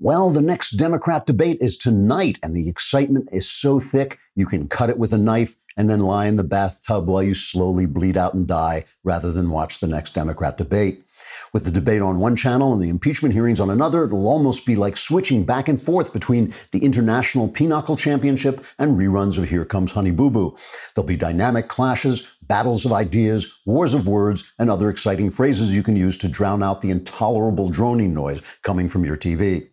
[0.00, 4.68] Well, the next Democrat debate is tonight, and the excitement is so thick you can
[4.68, 8.16] cut it with a knife and then lie in the bathtub while you slowly bleed
[8.16, 11.02] out and die rather than watch the next Democrat debate.
[11.52, 14.76] With the debate on one channel and the impeachment hearings on another, it'll almost be
[14.76, 19.90] like switching back and forth between the International Pinochle Championship and reruns of Here Comes
[19.90, 20.56] Honey Boo Boo.
[20.94, 25.82] There'll be dynamic clashes, battles of ideas, wars of words, and other exciting phrases you
[25.82, 29.70] can use to drown out the intolerable droning noise coming from your TV.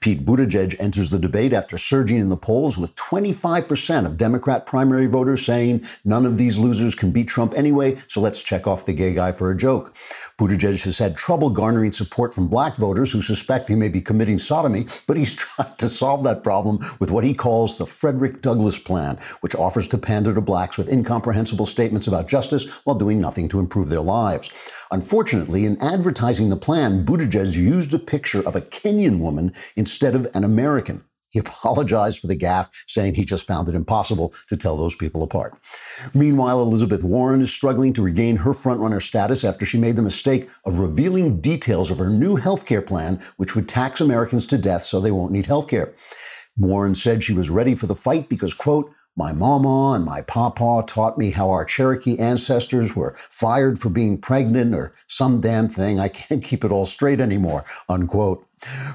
[0.00, 5.06] Pete Buttigieg enters the debate after surging in the polls with 25% of Democrat primary
[5.06, 8.92] voters saying none of these losers can beat Trump anyway, so let's check off the
[8.92, 9.94] gay guy for a joke.
[10.38, 14.38] Buttigieg has had trouble garnering support from black voters who suspect he may be committing
[14.38, 18.78] sodomy, but he's tried to solve that problem with what he calls the Frederick Douglass
[18.78, 23.48] Plan, which offers to pander to blacks with incomprehensible statements about justice while doing nothing
[23.48, 24.50] to improve their lives.
[24.94, 30.28] Unfortunately, in advertising the plan, Buttigieg used a picture of a Kenyan woman instead of
[30.34, 31.02] an American.
[31.30, 35.24] He apologized for the gaffe, saying he just found it impossible to tell those people
[35.24, 35.58] apart.
[36.14, 40.48] Meanwhile, Elizabeth Warren is struggling to regain her frontrunner status after she made the mistake
[40.64, 44.84] of revealing details of her new health care plan, which would tax Americans to death
[44.84, 45.92] so they won't need health care.
[46.56, 50.82] Warren said she was ready for the fight because, quote, my mama and my papa
[50.86, 56.00] taught me how our Cherokee ancestors were fired for being pregnant or some damn thing.
[56.00, 58.46] I can't keep it all straight anymore, unquote.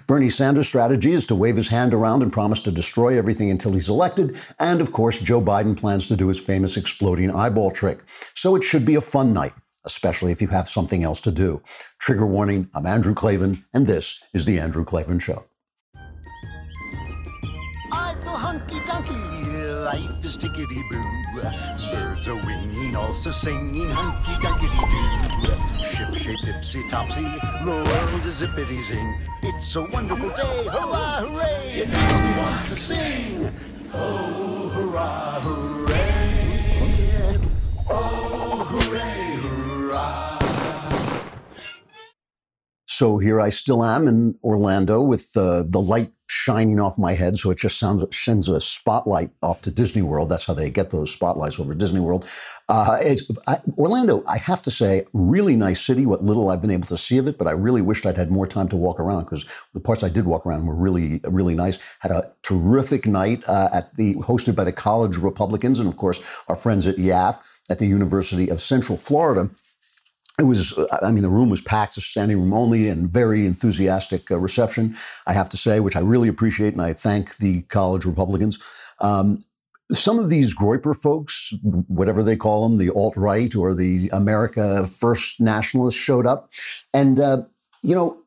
[0.07, 3.73] Bernie Sanders' strategy is to wave his hand around and promise to destroy everything until
[3.73, 4.37] he's elected.
[4.59, 8.01] And of course, Joe Biden plans to do his famous exploding eyeball trick.
[8.33, 9.53] So it should be a fun night,
[9.85, 11.61] especially if you have something else to do.
[11.99, 15.48] Trigger warning I'm Andrew Klavan, and this is The Andrew Klavan Show.
[20.30, 21.03] Is tickety boo.
[21.91, 24.69] Birds are winging, also singing hunky dunky
[25.41, 25.83] doo.
[25.83, 29.17] Ship shape tipsy topsy, the world is zippity zing.
[29.41, 31.81] It's a wonderful day, hurrah, hooray!
[31.81, 33.52] It makes me want to sing.
[33.91, 37.39] Oh, hurrah, hooray!
[37.89, 38.18] Oh,
[42.99, 47.37] So here I still am in Orlando with uh, the light shining off my head.
[47.37, 50.27] So it just sounds, sends a spotlight off to Disney World.
[50.27, 52.30] That's how they get those spotlights over Disney World.
[52.67, 53.15] Uh,
[53.48, 56.05] I, Orlando, I have to say, really nice city.
[56.05, 58.32] What little I've been able to see of it, but I really wished I'd had
[58.32, 61.55] more time to walk around because the parts I did walk around were really, really
[61.55, 61.80] nice.
[62.02, 66.20] Had a terrific night uh, at the hosted by the College Republicans and of course
[66.49, 67.39] our friends at YAF
[67.70, 69.49] at the University of Central Florida
[70.39, 74.32] it was, I mean, the room was packed, a standing room only, and very enthusiastic
[74.32, 74.95] uh, reception,
[75.27, 78.58] I have to say, which I really appreciate, and I thank the college Republicans.
[79.00, 79.39] Um,
[79.92, 81.52] some of these Groyper folks,
[81.88, 86.52] whatever they call them, the alt right or the America First nationalists, showed up.
[86.94, 87.44] And, uh,
[87.82, 88.21] you know,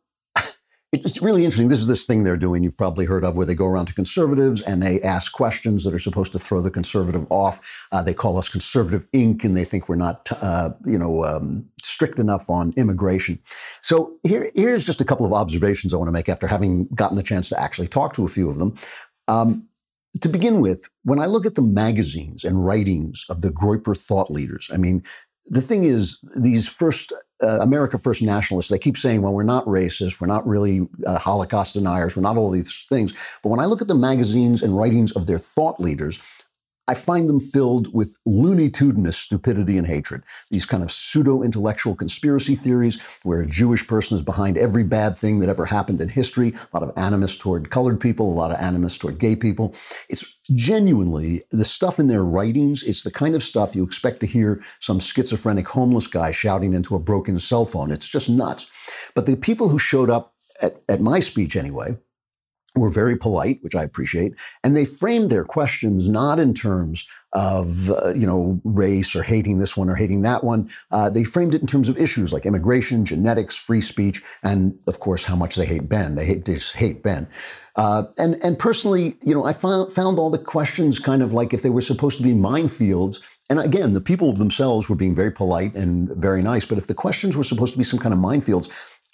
[0.93, 1.69] it's really interesting.
[1.69, 3.95] This is this thing they're doing you've probably heard of where they go around to
[3.95, 7.87] conservatives and they ask questions that are supposed to throw the conservative off.
[7.93, 9.43] Uh, they call us conservative Inc.
[9.43, 13.39] and they think we're not, uh, you know, um, strict enough on immigration.
[13.81, 17.17] So here, here's just a couple of observations I want to make after having gotten
[17.17, 18.75] the chance to actually talk to a few of them.
[19.29, 19.67] Um,
[20.21, 24.31] to begin with, when I look at the magazines and writings of the Groyper thought
[24.31, 25.03] leaders, I mean,
[25.47, 29.65] the thing is, these first uh, America First nationalists, they keep saying, well, we're not
[29.67, 33.13] racist, we're not really uh, Holocaust deniers, we're not all these things.
[33.43, 36.21] But when I look at the magazines and writings of their thought leaders,
[36.89, 40.23] I find them filled with looney-tudinous stupidity and hatred.
[40.51, 45.39] These kind of pseudo-intellectual conspiracy theories where a Jewish person is behind every bad thing
[45.39, 48.59] that ever happened in history, a lot of animus toward colored people, a lot of
[48.59, 49.75] animus toward gay people.
[50.09, 54.27] It's genuinely the stuff in their writings, it's the kind of stuff you expect to
[54.27, 57.93] hear some schizophrenic homeless guy shouting into a broken cell phone.
[57.93, 58.69] It's just nuts.
[59.15, 61.97] But the people who showed up at, at my speech anyway,
[62.75, 64.35] were very polite, which I appreciate,
[64.65, 69.59] and they framed their questions not in terms of uh, you know race or hating
[69.59, 70.69] this one or hating that one.
[70.91, 75.01] Uh, they framed it in terms of issues like immigration, genetics, free speech, and of
[75.01, 76.15] course how much they hate Ben.
[76.15, 77.27] They hate just hate Ben.
[77.77, 81.55] Uh, and and personally, you know, I found found all the questions kind of like
[81.55, 83.23] if they were supposed to be minefields.
[83.51, 86.65] And again, the people themselves were being very polite and very nice.
[86.65, 88.71] But if the questions were supposed to be some kind of minefields,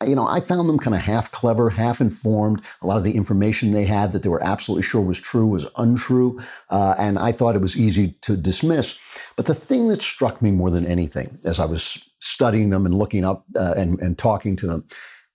[0.07, 2.65] you know, I found them kind of half clever, half informed.
[2.83, 5.67] A lot of the information they had that they were absolutely sure was true was
[5.77, 6.39] untrue.
[6.71, 8.95] Uh, and I thought it was easy to dismiss.
[9.37, 12.95] But the thing that struck me more than anything as I was studying them and
[12.95, 14.85] looking up uh, and, and talking to them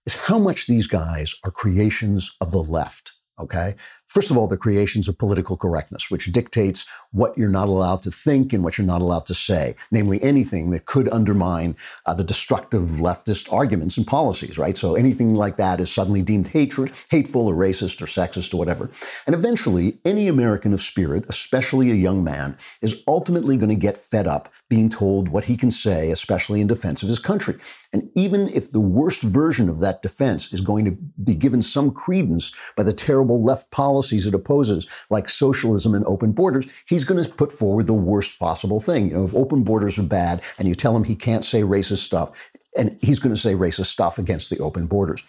[0.06, 3.12] is how much these guys are creations of the left.
[3.40, 3.76] Okay.
[4.14, 8.12] First of all, the creations of political correctness, which dictates what you're not allowed to
[8.12, 11.76] think and what you're not allowed to say, namely anything that could undermine
[12.06, 14.78] uh, the destructive leftist arguments and policies, right?
[14.78, 18.92] So anything like that is suddenly deemed hatred, hateful or racist or sexist or whatever.
[19.26, 23.98] And eventually, any American of spirit, especially a young man, is ultimately going to get
[23.98, 27.56] fed up being told what he can say, especially in defense of his country.
[27.92, 30.92] And even if the worst version of that defense is going to
[31.24, 36.06] be given some credence by the terrible left policy policies it opposes, like socialism and
[36.06, 39.08] open borders, he's going to put forward the worst possible thing.
[39.08, 42.00] You know, if open borders are bad and you tell him he can't say racist
[42.00, 42.32] stuff,
[42.78, 45.24] and he's going to say racist stuff against the open borders.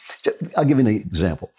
[0.56, 1.53] I'll give you an example.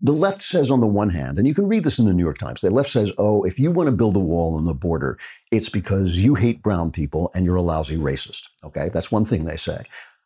[0.00, 2.24] The left says, on the one hand, and you can read this in the New
[2.24, 4.74] York Times, the left says, oh, if you want to build a wall on the
[4.74, 5.16] border,
[5.50, 8.50] it's because you hate brown people and you're a lousy racist.
[8.64, 9.84] Okay, that's one thing they say.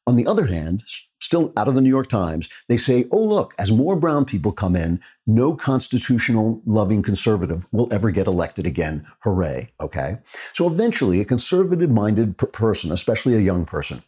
[0.09, 0.85] On the other hand,
[1.21, 4.53] still out of the New York Times, they say, oh, look, as more brown people
[4.53, 9.07] come in, no constitutional loving conservative will ever get elected again.
[9.25, 9.71] Hooray.
[9.83, 10.17] Okay.
[10.55, 14.03] So eventually, a conservative minded person, especially a young person,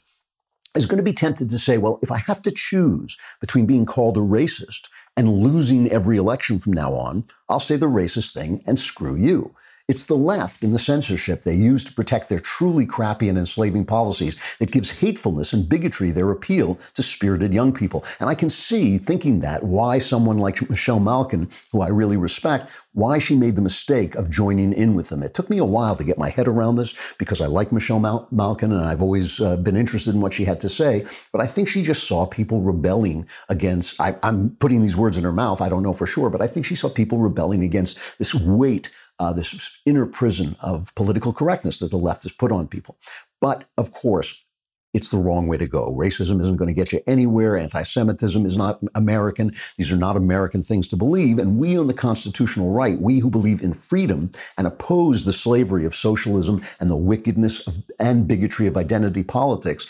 [0.74, 3.84] is going to be tempted to say, well, if I have to choose between being
[3.84, 4.88] called a racist
[5.18, 9.54] and losing every election from now on, I'll say the racist thing and screw you.
[9.90, 13.86] It's the left and the censorship they use to protect their truly crappy and enslaving
[13.86, 18.04] policies that gives hatefulness and bigotry their appeal to spirited young people.
[18.20, 22.70] And I can see, thinking that, why someone like Michelle Malkin, who I really respect,
[22.92, 25.24] why she made the mistake of joining in with them.
[25.24, 27.98] It took me a while to get my head around this because I like Michelle
[27.98, 31.04] Mal- Malkin and I've always uh, been interested in what she had to say.
[31.32, 35.24] But I think she just saw people rebelling against, I, I'm putting these words in
[35.24, 37.98] her mouth, I don't know for sure, but I think she saw people rebelling against
[38.18, 38.88] this weight
[39.20, 42.96] uh, this inner prison of political correctness that the left has put on people.
[43.40, 44.44] But of course,
[44.92, 45.92] it's the wrong way to go.
[45.92, 47.56] Racism isn't going to get you anywhere.
[47.56, 49.52] Anti Semitism is not American.
[49.76, 51.38] These are not American things to believe.
[51.38, 55.84] And we on the constitutional right, we who believe in freedom and oppose the slavery
[55.84, 59.86] of socialism and the wickedness of, and bigotry of identity politics,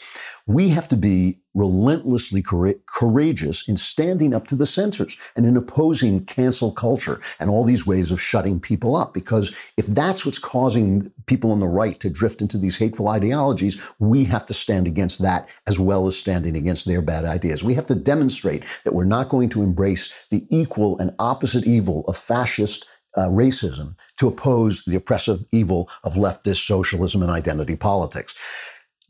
[0.50, 6.24] we have to be relentlessly courageous in standing up to the censors and in opposing
[6.24, 9.14] cancel culture and all these ways of shutting people up.
[9.14, 13.80] Because if that's what's causing people on the right to drift into these hateful ideologies,
[13.98, 17.62] we have to stand against that as well as standing against their bad ideas.
[17.62, 22.04] We have to demonstrate that we're not going to embrace the equal and opposite evil
[22.06, 22.86] of fascist
[23.16, 28.34] uh, racism to oppose the oppressive evil of leftist socialism and identity politics.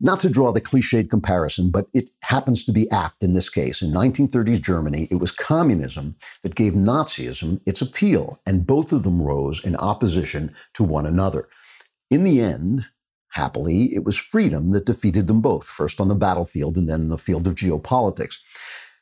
[0.02, 3.82] Not to draw the cliched comparison, but it happens to be apt in this case.
[3.82, 9.20] In 1930s Germany, it was communism that gave Nazism its appeal, and both of them
[9.20, 11.48] rose in opposition to one another.
[12.10, 12.88] In the end,
[13.32, 17.08] happily, it was freedom that defeated them both, first on the battlefield and then in
[17.08, 18.38] the field of geopolitics.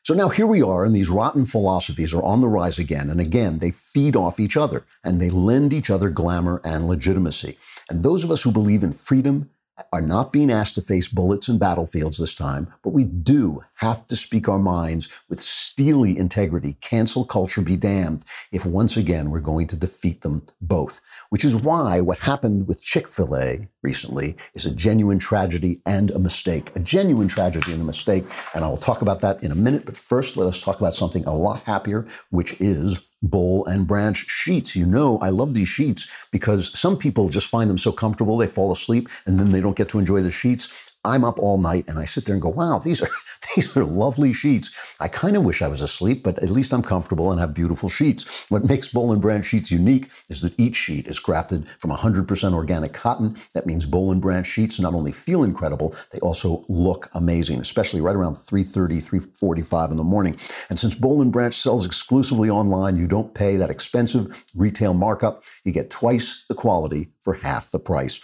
[0.03, 3.09] So now here we are, and these rotten philosophies are on the rise again.
[3.09, 7.57] And again, they feed off each other and they lend each other glamour and legitimacy.
[7.89, 9.49] And those of us who believe in freedom
[9.93, 14.05] are not being asked to face bullets and battlefields this time, but we do have
[14.07, 16.77] to speak our minds with steely integrity.
[16.81, 21.01] Cancel culture be damned if once again we're going to defeat them both.
[21.29, 26.11] Which is why what happened with Chick fil A recently is a genuine tragedy and
[26.11, 26.71] a mistake.
[26.75, 28.25] A genuine tragedy and a mistake.
[28.53, 29.85] And I will talk about that in a minute.
[29.85, 34.25] But first, let us talk about something a lot happier, which is boll and branch
[34.29, 34.75] sheets.
[34.75, 38.47] You know, I love these sheets because some people just find them so comfortable they
[38.47, 40.88] fall asleep and then they don't get to enjoy the sheets.
[41.05, 43.07] I'm up all night and I sit there and go, wow, these are
[43.55, 44.95] these are lovely sheets.
[44.99, 47.87] I kind of wish I was asleep, but at least I'm comfortable and have beautiful
[47.87, 48.45] sheets.
[48.49, 52.53] What makes Boll and Branch sheets unique is that each sheet is crafted from 100%
[52.53, 53.35] organic cotton.
[53.53, 58.01] That means Boll and Branch sheets not only feel incredible, they also look amazing, especially
[58.01, 60.35] right around 3:30, 3:45 in the morning.
[60.69, 65.43] And since Boll and Branch sells exclusively online, you don't pay that expensive retail markup.
[65.63, 68.19] You get twice the quality for half the price.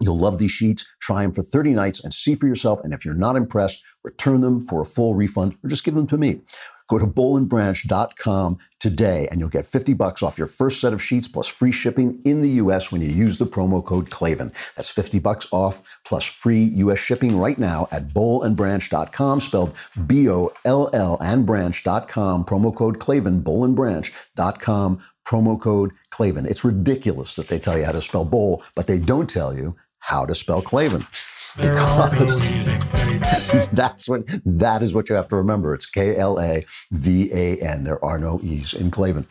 [0.00, 0.86] You'll love these sheets.
[1.00, 2.80] Try them for 30 nights and see for yourself.
[2.84, 6.06] And if you're not impressed, return them for a full refund or just give them
[6.08, 6.40] to me.
[6.88, 11.26] Go to bollandbranch.com today and you'll get 50 bucks off your first set of sheets
[11.26, 14.52] plus free shipping in the US when you use the promo code Klavan.
[14.76, 19.76] That's 50 bucks off plus free US shipping right now at bollandbranch.com spelled
[20.06, 26.46] B O L L and branch.com promo code Klavan bollandbranch.com promo code Klavan.
[26.46, 29.74] It's ridiculous that they tell you how to spell bowl, but they don't tell you
[30.06, 31.06] how to spell Klavan.
[31.56, 32.40] Because
[33.72, 35.74] that's what that is what you have to remember.
[35.74, 37.84] It's K L A V A N.
[37.84, 39.26] There are no E's in Klavan.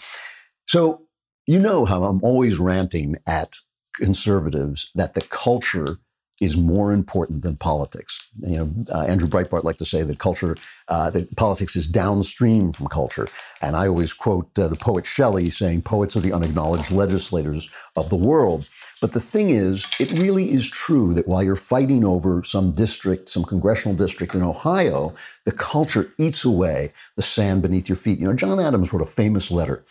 [0.67, 1.03] So
[1.47, 3.55] you know how I'm always ranting at
[3.95, 5.99] conservatives that the culture
[6.41, 8.29] is more important than politics.
[8.39, 10.57] You know, uh, Andrew Breitbart liked to say that culture,
[10.89, 13.27] uh, that politics is downstream from culture.
[13.61, 18.09] And I always quote uh, the poet Shelley saying, "Poets are the unacknowledged legislators of
[18.09, 18.67] the world."
[19.01, 23.29] But the thing is, it really is true that while you're fighting over some district,
[23.29, 25.13] some congressional district in Ohio,
[25.45, 28.19] the culture eats away the sand beneath your feet.
[28.19, 29.83] You know, John Adams wrote a famous letter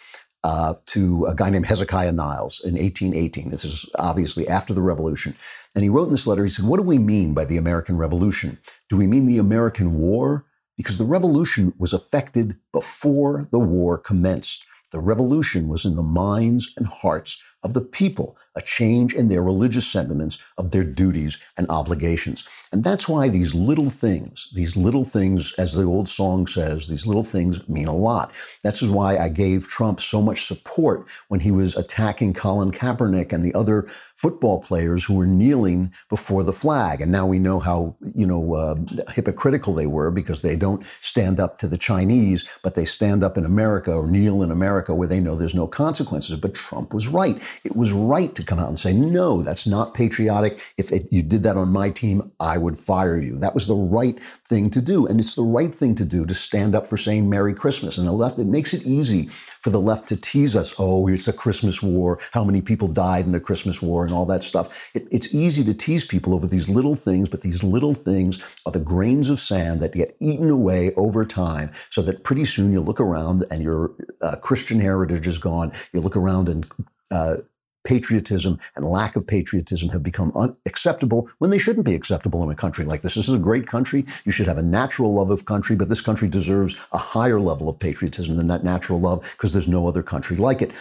[0.45, 3.51] uh, to a guy named Hezekiah Niles in 1818.
[3.51, 5.35] This is obviously after the Revolution.
[5.75, 7.97] And he wrote in this letter, he said, What do we mean by the American
[7.97, 8.59] Revolution?
[8.91, 10.45] Do we mean the American War?
[10.77, 14.65] Because the revolution was effected before the war commenced.
[14.93, 19.43] The revolution was in the minds and hearts of the people, a change in their
[19.43, 22.45] religious sentiments, of their duties and obligations.
[22.73, 27.07] And that's why these little things, these little things, as the old song says, these
[27.07, 28.33] little things mean a lot.
[28.63, 33.43] That's why I gave Trump so much support when he was attacking Colin Kaepernick and
[33.43, 33.89] the other
[34.25, 37.03] football players who were kneeling before the flag.
[37.03, 38.75] And now we know how, you know, uh,
[39.13, 43.37] hypocritical they were because they don't stand up to the Chinese, but they stand up
[43.37, 46.37] in America or kneel in America where they know there's no consequences.
[46.37, 47.37] But Trump was right.
[47.65, 50.59] It was right to come out and say, no, that's not patriotic.
[50.79, 53.39] If it, you did that on my team, I would fire you.
[53.39, 55.07] That was the right thing to do.
[55.07, 57.99] And it's the right thing to do to stand up for saying Merry Christmas.
[57.99, 60.73] And the left, it makes it easy for the left to tease us.
[60.79, 62.19] Oh, it's a Christmas war.
[62.33, 64.91] How many people died in the Christmas war and all that stuff.
[64.95, 68.73] It, it's easy to tease people over these little things, but these little things are
[68.73, 72.81] the grains of sand that get eaten away over time so that pretty soon you
[72.81, 73.93] look around and your
[74.23, 75.73] uh, Christian heritage is gone.
[75.93, 76.67] You look around and
[77.11, 77.37] uh,
[77.85, 82.55] patriotism and lack of patriotism have become unacceptable when they shouldn't be acceptable in a
[82.55, 83.15] country like this.
[83.15, 84.05] This is a great country.
[84.25, 87.69] You should have a natural love of country, but this country deserves a higher level
[87.69, 90.73] of patriotism than that natural love because there's no other country like it.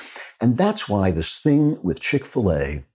[0.42, 2.86] And that's why this thing with Chick fil A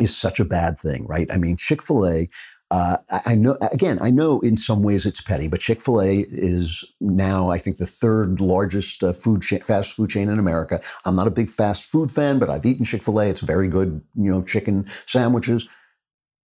[0.00, 1.30] is such a bad thing, right?
[1.32, 2.28] I mean, Chick fil A.
[2.70, 2.96] Uh,
[3.26, 6.84] I know, again, I know in some ways it's petty, but Chick fil A is
[7.00, 10.80] now, I think, the third largest uh, food cha- fast food chain in America.
[11.04, 13.28] I'm not a big fast food fan, but I've eaten Chick fil A.
[13.28, 15.68] It's very good, you know, chicken sandwiches.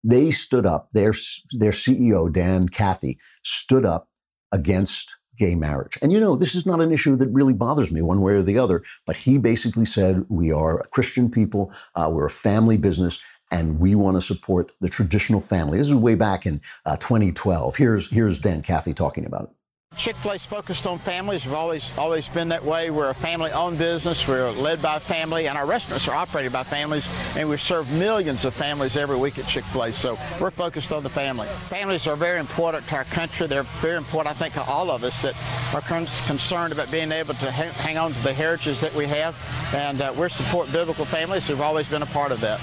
[0.04, 1.12] They stood up, their,
[1.52, 4.08] their CEO, Dan Cathy, stood up
[4.52, 5.98] against gay marriage.
[6.02, 8.42] And you know, this is not an issue that really bothers me one way or
[8.42, 12.76] the other, but he basically said, We are a Christian people, uh, we're a family
[12.76, 15.78] business, and we want to support the traditional family.
[15.78, 17.76] This is way back in uh, 2012.
[17.76, 19.50] Here's, here's Dan Cathy talking about it.
[19.96, 21.44] Chick-fil-A's focused on families.
[21.44, 22.90] We've always always been that way.
[22.90, 24.26] We're a family-owned business.
[24.26, 28.44] We're led by family, and our restaurants are operated by families, and we serve millions
[28.44, 29.92] of families every week at Chick-fil-A.
[29.92, 31.48] So we're focused on the family.
[31.48, 33.48] Families are very important to our country.
[33.48, 35.34] They're very important, I think, to all of us that
[35.74, 39.36] are concerned about being able to hang on to the heritage that we have,
[39.74, 41.48] and uh, we're support biblical families.
[41.48, 42.60] We've always been a part of that.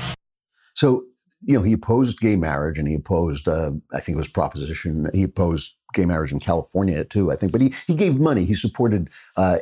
[0.78, 1.06] So
[1.44, 5.08] you know, he opposed gay marriage and he opposed, uh, I think it was proposition,
[5.14, 8.44] he opposed gay marriage in California too, I think, but he, he gave money.
[8.44, 9.60] He supported, uh,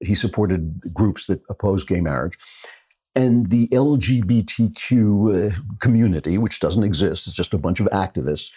[0.00, 2.36] he supported groups that oppose gay marriage.
[3.14, 8.52] And the LGBTQ uh, community, which doesn't exist, it's just a bunch of activists,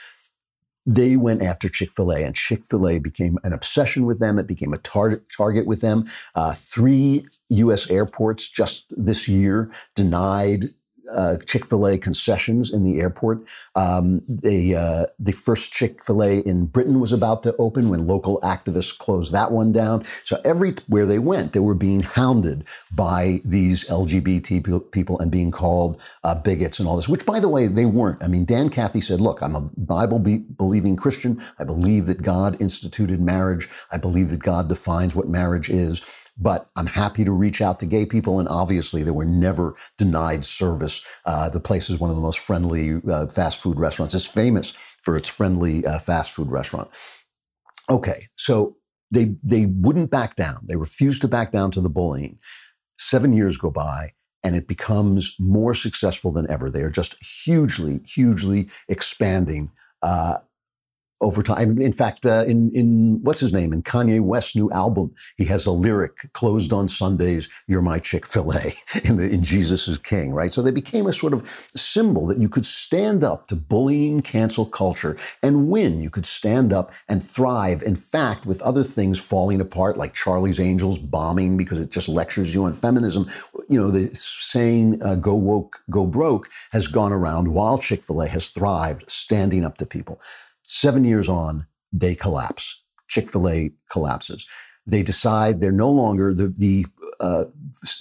[0.86, 4.40] they went after Chick fil A, and Chick fil A became an obsession with them.
[4.40, 6.06] It became a tar- target with them.
[6.36, 7.90] Uh, three U.S.
[7.90, 10.66] airports just this year denied
[11.12, 13.40] uh, Chick Fil A concessions in the airport.
[13.76, 18.08] Um, the uh, the first Chick Fil A in Britain was about to open when
[18.08, 20.04] local activists closed that one down.
[20.24, 26.02] So everywhere they went, they were being hounded by these LGBT people and being called
[26.24, 27.10] uh, bigots and all this.
[27.10, 28.24] Which, by the way, they weren't.
[28.24, 31.42] I mean, Dan Cathy said, "Look, I'm a Bible believing Christian.
[31.60, 33.70] I believe that God instituted marriage.
[33.92, 36.02] I believe that God defines what marriage is."
[36.40, 40.46] But I'm happy to reach out to gay people, and obviously they were never denied
[40.46, 41.02] service.
[41.26, 44.16] Uh, the place is one of the most friendly uh, fast food restaurants.
[44.16, 46.90] It's famous for its friendly uh, fast food restaurant.
[47.90, 48.78] Okay, so
[49.12, 50.60] they they wouldn't back down.
[50.64, 52.40] They refused to back down to the bullying.
[52.98, 54.12] Seven years go by,
[54.44, 56.70] and it becomes more successful than ever.
[56.70, 59.72] They are just hugely, hugely expanding.
[60.02, 60.38] Uh,
[61.22, 61.80] over time.
[61.80, 65.66] In fact, uh, in in what's his name in Kanye West's new album, he has
[65.66, 68.74] a lyric "Closed on Sundays, you're my Chick Fil A."
[69.04, 70.52] In the in Jesus is King, right?
[70.52, 74.66] So they became a sort of symbol that you could stand up to bullying, cancel
[74.66, 76.00] culture, and win.
[76.00, 77.82] You could stand up and thrive.
[77.84, 82.54] In fact, with other things falling apart, like Charlie's Angels bombing because it just lectures
[82.54, 83.26] you on feminism,
[83.68, 88.22] you know, the saying uh, "Go woke, go broke" has gone around while Chick Fil
[88.22, 90.20] A has thrived, standing up to people.
[90.72, 92.84] Seven years on, they collapse.
[93.08, 94.46] Chick fil A collapses.
[94.86, 96.86] They decide they're no longer, the, the
[97.20, 97.46] uh,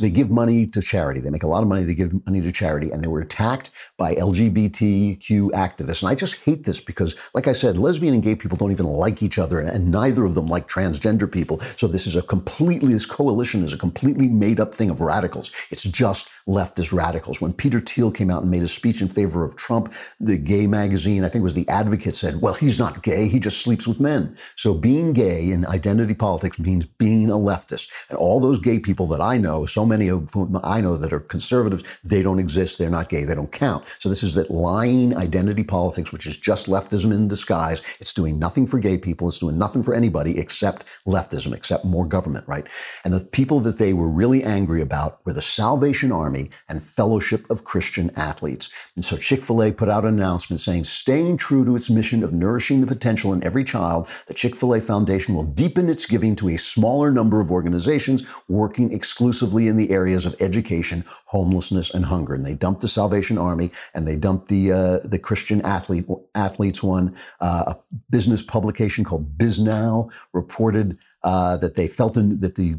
[0.01, 1.21] they give money to charity.
[1.21, 1.85] They make a lot of money.
[1.85, 6.03] They give money to charity, and they were attacked by LGBTQ activists.
[6.03, 8.87] And I just hate this because, like I said, lesbian and gay people don't even
[8.87, 11.61] like each other, and, and neither of them like transgender people.
[11.61, 15.51] So this is a completely this coalition is a completely made up thing of radicals.
[15.71, 17.41] It's just leftist radicals.
[17.41, 20.67] When Peter Thiel came out and made a speech in favor of Trump, the gay
[20.67, 23.29] magazine, I think it was The Advocate, said, "Well, he's not gay.
[23.29, 27.91] He just sleeps with men." So being gay in identity politics means being a leftist,
[28.09, 31.13] and all those gay people that I know, so many of whom I know that
[31.13, 32.79] are conservatives, they don't exist.
[32.79, 33.25] They're not gay.
[33.25, 33.87] They don't count.
[33.99, 37.81] So this is that lying identity politics, which is just leftism in disguise.
[38.01, 39.29] It's doing nothing for gay people.
[39.29, 42.67] It's doing nothing for anybody except leftism, except more government, right?
[43.05, 47.49] And the people that they were really angry about were the Salvation Army and Fellowship
[47.51, 48.71] of Christian Athletes.
[48.97, 52.81] And so Chick-fil-A put out an announcement saying, staying true to its mission of nourishing
[52.81, 57.11] the potential in every child, the Chick-fil-A Foundation will deepen its giving to a smaller
[57.11, 62.35] number of organizations working exclusively in the areas of education, homelessness, and hunger.
[62.35, 66.83] And they dumped the Salvation Army and they dumped the uh, the Christian athlete athletes
[66.83, 67.17] one.
[67.41, 67.77] Uh, a
[68.11, 72.77] business publication called Bisnow reported uh, that they felt in, that the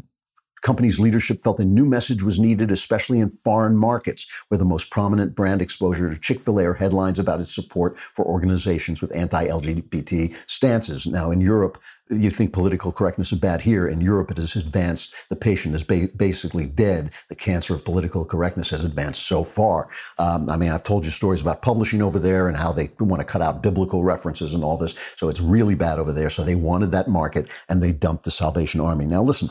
[0.62, 4.92] company's leadership felt a new message was needed, especially in foreign markets, where the most
[4.92, 9.16] prominent brand exposure to Chick fil A are headlines about its support for organizations with
[9.16, 11.06] anti LGBT stances.
[11.08, 13.88] Now, in Europe, you think political correctness is bad here.
[13.88, 15.14] In Europe, it has advanced.
[15.30, 17.12] The patient is ba- basically dead.
[17.30, 19.90] The cancer of political correctness has advanced so far.
[20.18, 23.22] Um, I mean, I've told you stories about publishing over there and how they want
[23.22, 24.96] to cut out biblical references and all this.
[25.18, 26.30] So it's really bad over there.
[26.30, 29.06] So they wanted that market and they dumped the Salvation Army.
[29.06, 29.50] Now, listen,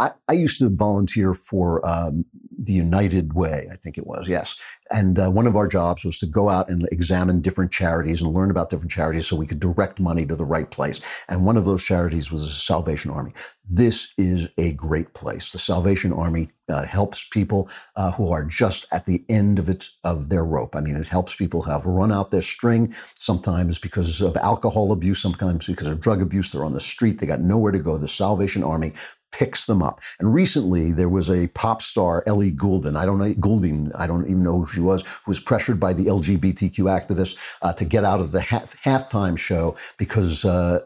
[0.00, 2.24] I, I used to volunteer for um,
[2.58, 4.58] the United Way, I think it was, yes.
[4.90, 8.34] And uh, one of our jobs was to go out and examine different charities and
[8.34, 11.00] learn about different charities so we could direct money to the right place.
[11.28, 13.32] And one of those charities was the Salvation Army.
[13.68, 15.52] This is a great place.
[15.52, 19.98] The Salvation Army uh, helps people uh, who are just at the end of its
[20.02, 20.74] of their rope.
[20.74, 22.92] I mean, it helps people who have run out their string.
[23.14, 26.50] Sometimes because of alcohol abuse, sometimes because of drug abuse.
[26.50, 27.20] They're on the street.
[27.20, 27.96] They got nowhere to go.
[27.96, 28.92] The Salvation Army
[29.32, 30.00] picks them up.
[30.18, 32.96] And recently there was a pop star, Ellie Goulding.
[32.96, 35.92] I don't know, Goulding, I don't even know who she was, who was pressured by
[35.92, 40.80] the LGBTQ activists uh, to get out of the half, halftime show because, uh,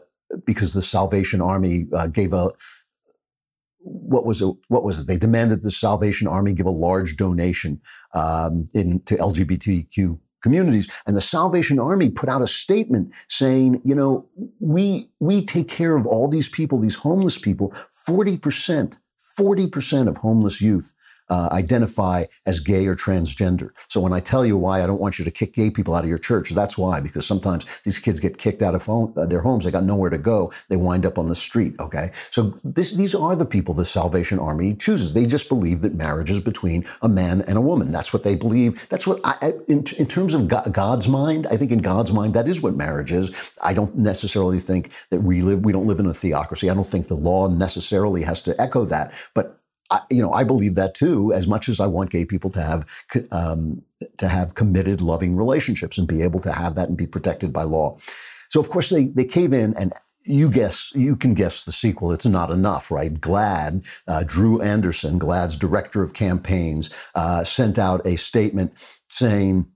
[0.45, 2.51] because the Salvation Army uh, gave a,
[3.85, 4.51] what was it?
[4.67, 5.07] What was it?
[5.07, 7.81] They demanded the Salvation Army give a large donation
[8.15, 10.87] um, in to LGBTQ communities.
[11.07, 14.27] And the Salvation Army put out a statement saying, you know,
[14.59, 17.73] we, we take care of all these people, these homeless people,
[18.07, 18.97] 40%,
[19.39, 20.93] 40% of homeless youth
[21.29, 23.69] uh, identify as gay or transgender.
[23.89, 26.03] So when I tell you why I don't want you to kick gay people out
[26.03, 29.25] of your church, that's why, because sometimes these kids get kicked out of home, uh,
[29.25, 29.65] their homes.
[29.65, 30.51] They got nowhere to go.
[30.69, 31.73] They wind up on the street.
[31.79, 32.11] Okay.
[32.31, 35.13] So this, these are the people the Salvation Army chooses.
[35.13, 37.91] They just believe that marriage is between a man and a woman.
[37.91, 38.87] That's what they believe.
[38.89, 42.47] That's what I, in, in terms of God's mind, I think in God's mind, that
[42.47, 43.31] is what marriage is.
[43.63, 46.69] I don't necessarily think that we live, we don't live in a theocracy.
[46.69, 49.59] I don't think the law necessarily has to echo that, but
[49.91, 51.33] I, you know, I believe that too.
[51.33, 52.85] As much as I want gay people to have
[53.31, 53.81] um,
[54.17, 57.63] to have committed, loving relationships and be able to have that and be protected by
[57.63, 57.97] law.
[58.49, 59.93] So, of course, they they cave in, and
[60.23, 62.11] you guess you can guess the sequel.
[62.11, 63.13] It's not enough, right?
[63.13, 68.73] GLAAD uh, Drew Anderson, GLAAD's director of campaigns, uh, sent out a statement
[69.07, 69.67] saying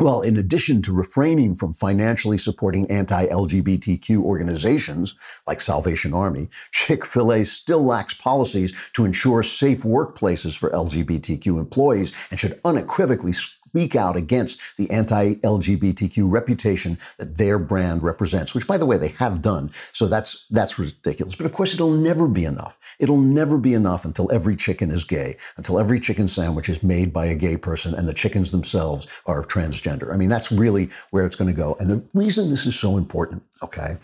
[0.00, 5.14] well, in addition to refraining from financially supporting anti-LGBTQ organizations
[5.46, 12.38] like Salvation Army, Chick-fil-A still lacks policies to ensure safe workplaces for LGBTQ employees and
[12.38, 13.32] should unequivocally
[13.78, 19.08] speak out against the anti-LGBTQ reputation that their brand represents, which by the way, they
[19.08, 19.68] have done.
[19.92, 21.36] So that's, that's ridiculous.
[21.36, 22.76] But of course, it'll never be enough.
[22.98, 27.12] It'll never be enough until every chicken is gay, until every chicken sandwich is made
[27.12, 30.12] by a gay person and the chickens themselves are transgender.
[30.12, 31.76] I mean, that's really where it's going to go.
[31.78, 33.94] And the reason this is so important, okay,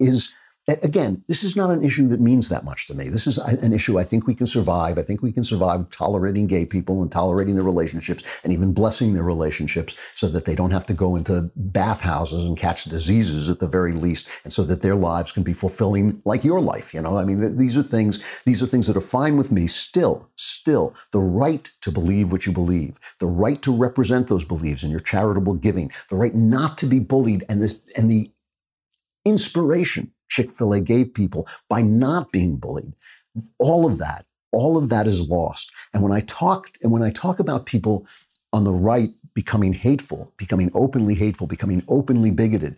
[0.00, 0.32] is
[0.68, 3.08] again, this is not an issue that means that much to me.
[3.08, 4.96] This is uh, an issue I think we can survive.
[4.96, 9.14] I think we can survive tolerating gay people and tolerating their relationships and even blessing
[9.14, 13.58] their relationships so that they don't have to go into bathhouses and catch diseases at
[13.58, 16.94] the very least and so that their lives can be fulfilling like your life.
[16.94, 19.66] You know, I mean, these are things, these are things that are fine with me.
[19.66, 24.84] Still, still, the right to believe what you believe, the right to represent those beliefs
[24.84, 28.30] in your charitable giving, the right not to be bullied and this, and the
[29.24, 32.94] inspiration Chick fil A gave people by not being bullied.
[33.58, 35.70] All of that, all of that is lost.
[35.92, 38.06] And when I talked, and when I talk about people
[38.52, 42.76] on the right becoming hateful, becoming openly hateful, becoming openly bigoted,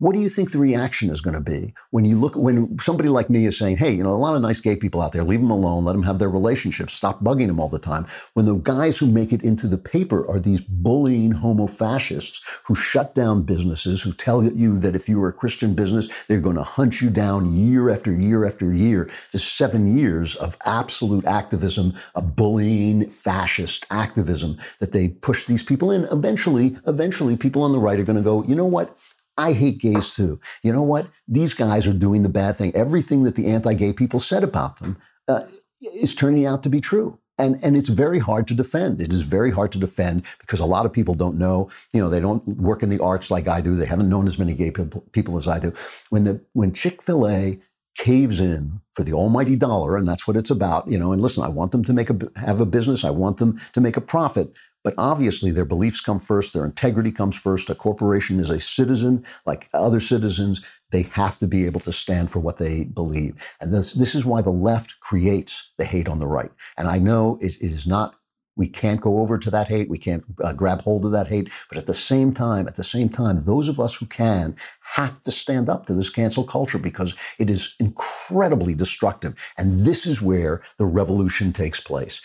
[0.00, 3.08] what do you think the reaction is going to be when you look when somebody
[3.08, 5.24] like me is saying hey you know a lot of nice gay people out there
[5.24, 8.46] leave them alone let them have their relationships stop bugging them all the time when
[8.46, 13.14] the guys who make it into the paper are these bullying homo fascists who shut
[13.14, 16.62] down businesses who tell you that if you are a christian business they're going to
[16.62, 19.08] hunt you down year after year after year.
[19.32, 25.90] This seven years of absolute activism a bullying fascist activism that they push these people
[25.90, 26.04] in.
[26.04, 28.96] Eventually eventually people on the right are going to go you know what
[29.40, 30.38] I hate gays too.
[30.62, 31.06] You know what?
[31.26, 32.74] These guys are doing the bad thing.
[32.74, 34.98] Everything that the anti gay people said about them
[35.28, 35.46] uh,
[35.80, 37.18] is turning out to be true.
[37.38, 39.00] And, and it's very hard to defend.
[39.00, 42.10] It is very hard to defend because a lot of people don't know, you know,
[42.10, 43.76] they don't work in the arts like I do.
[43.76, 45.72] They haven't known as many gay people, people as I do.
[46.10, 47.58] When the when Chick-fil-A
[47.96, 51.42] caves in for the almighty dollar, and that's what it's about, you know, and listen,
[51.42, 54.02] I want them to make a have a business, I want them to make a
[54.02, 57.68] profit, but obviously, their beliefs come first, their integrity comes first.
[57.68, 60.62] A corporation is a citizen like other citizens.
[60.90, 63.34] They have to be able to stand for what they believe.
[63.60, 66.50] And this, this is why the left creates the hate on the right.
[66.78, 68.14] And I know it, it is not,
[68.56, 69.88] we can't go over to that hate.
[69.88, 71.50] We can't uh, grab hold of that hate.
[71.68, 74.56] But at the same time, at the same time, those of us who can
[74.96, 79.34] have to stand up to this cancel culture because it is incredibly destructive.
[79.56, 82.20] And this is where the revolution takes place.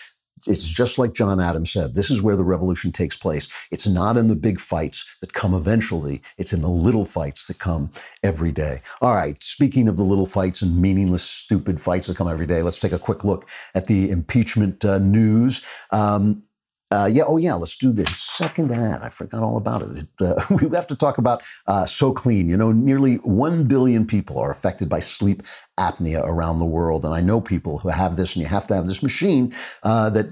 [0.47, 1.95] It's just like John Adams said.
[1.95, 3.47] This is where the revolution takes place.
[3.71, 6.21] It's not in the big fights that come eventually.
[6.37, 7.91] It's in the little fights that come
[8.23, 8.81] every day.
[9.01, 9.41] All right.
[9.43, 12.91] Speaking of the little fights and meaningless, stupid fights that come every day, let's take
[12.91, 15.61] a quick look at the impeachment uh, news.
[15.91, 16.43] Um,
[16.91, 19.01] uh, yeah, oh yeah, let's do this second ad.
[19.01, 20.03] I forgot all about it.
[20.21, 22.47] Uh, we have to talk about uh, So Clean.
[22.47, 25.43] You know, nearly 1 billion people are affected by sleep
[25.79, 27.03] apnea around the world.
[27.03, 30.09] And I know people who have this, and you have to have this machine uh,
[30.11, 30.27] that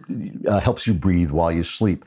[0.47, 2.05] uh, helps you breathe while you sleep.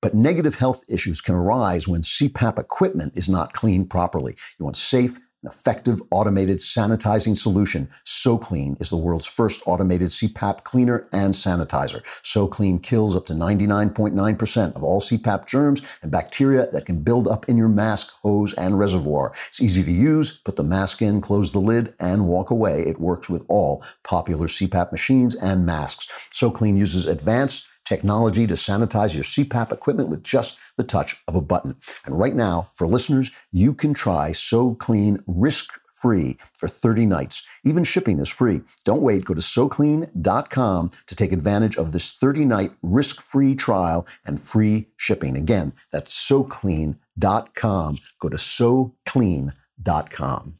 [0.00, 4.36] But negative health issues can arise when CPAP equipment is not cleaned properly.
[4.58, 7.88] You want safe, an effective automated sanitizing solution.
[8.04, 12.02] SoClean is the world's first automated CPAP cleaner and sanitizer.
[12.24, 17.48] SoClean kills up to 99.9% of all CPAP germs and bacteria that can build up
[17.48, 19.32] in your mask, hose, and reservoir.
[19.46, 20.38] It's easy to use.
[20.38, 22.80] Put the mask in, close the lid, and walk away.
[22.80, 26.08] It works with all popular CPAP machines and masks.
[26.32, 31.40] SoClean uses advanced technology to sanitize your CPAP equipment with just the touch of a
[31.40, 31.76] button.
[32.04, 37.46] And right now, for listeners, you can try So Clean risk free for 30 nights.
[37.64, 38.60] Even shipping is free.
[38.84, 39.24] Don't wait.
[39.24, 44.88] Go to SoClean.com to take advantage of this 30 night risk free trial and free
[44.96, 45.36] shipping.
[45.36, 47.98] Again, that's SoClean.com.
[48.20, 50.58] Go to SoClean.com.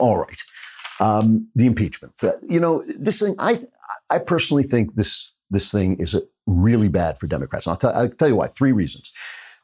[0.00, 0.42] All right.
[1.00, 2.14] Um, the impeachment.
[2.22, 3.62] Uh, you know, this thing, I,
[4.10, 7.66] I personally think this this thing is really bad for Democrats.
[7.66, 8.48] I'll, t- I'll tell you why.
[8.48, 9.12] Three reasons.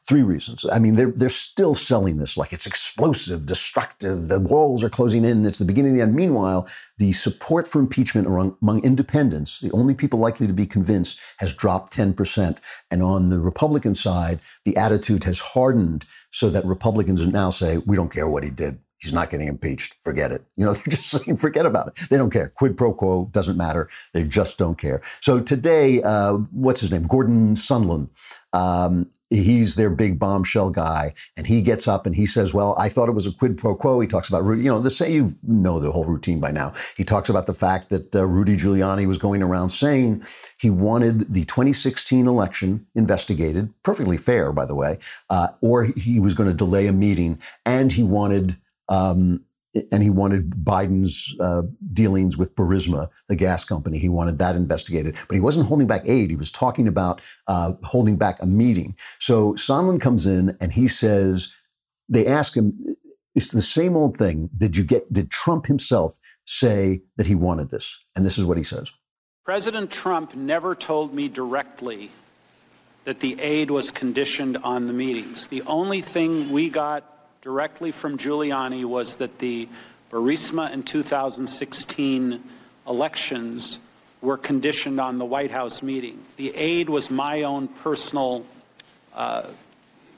[0.07, 0.65] Three reasons.
[0.65, 5.23] I mean, they're, they're still selling this like it's explosive, destructive, the walls are closing
[5.23, 6.15] in, it's the beginning of the end.
[6.15, 11.19] Meanwhile, the support for impeachment among, among independents, the only people likely to be convinced,
[11.37, 12.57] has dropped 10%.
[12.89, 17.95] And on the Republican side, the attitude has hardened so that Republicans now say, we
[17.95, 18.79] don't care what he did.
[19.01, 19.95] He's not getting impeached.
[20.01, 20.43] Forget it.
[20.55, 22.09] You know, they're just saying, forget about it.
[22.09, 22.49] They don't care.
[22.55, 23.89] Quid pro quo doesn't matter.
[24.13, 25.01] They just don't care.
[25.19, 27.07] So today, uh, what's his name?
[27.07, 28.09] Gordon Sondland.
[28.53, 32.89] Um, he's their big bombshell guy, and he gets up and he says, "Well, I
[32.89, 35.35] thought it was a quid pro quo." He talks about, you know, the say you
[35.41, 36.73] know the whole routine by now.
[36.95, 40.23] He talks about the fact that uh, Rudy Giuliani was going around saying
[40.59, 44.97] he wanted the 2016 election investigated, perfectly fair, by the way,
[45.29, 48.57] uh, or he was going to delay a meeting, and he wanted
[48.91, 49.45] um,
[49.91, 51.61] and he wanted Biden's uh,
[51.93, 53.97] dealings with Burisma, the gas company.
[53.97, 56.29] He wanted that investigated, but he wasn't holding back aid.
[56.29, 58.95] He was talking about uh, holding back a meeting.
[59.19, 61.49] So Sondland comes in and he says,
[62.09, 62.97] they ask him,
[63.33, 64.49] it's the same old thing.
[64.57, 65.11] Did you get?
[65.13, 67.97] Did Trump himself say that he wanted this?
[68.13, 68.91] And this is what he says.
[69.45, 72.11] President Trump never told me directly
[73.05, 75.47] that the aid was conditioned on the meetings.
[75.47, 79.67] The only thing we got directly from Giuliani was that the
[80.11, 82.43] Burisma in 2016
[82.87, 83.79] elections
[84.21, 86.19] were conditioned on the White House meeting.
[86.37, 88.45] The aid was my own personal,
[89.15, 89.43] uh,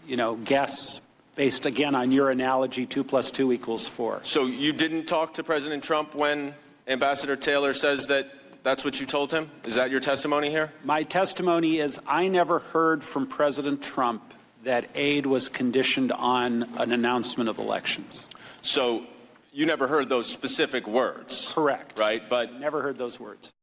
[0.06, 1.00] you know, guess
[1.36, 4.20] based again on your analogy, two plus two equals four.
[4.24, 6.54] So you didn't talk to President Trump when
[6.88, 8.28] Ambassador Taylor says that
[8.64, 9.50] that's what you told him?
[9.66, 10.72] Is that your testimony here?
[10.84, 16.91] My testimony is I never heard from President Trump that aid was conditioned on an
[16.91, 18.30] announcement of elections.
[18.62, 19.04] So
[19.52, 21.52] you never heard those specific words?
[21.54, 21.99] Correct.
[21.99, 22.28] Right?
[22.30, 23.54] But never heard those words.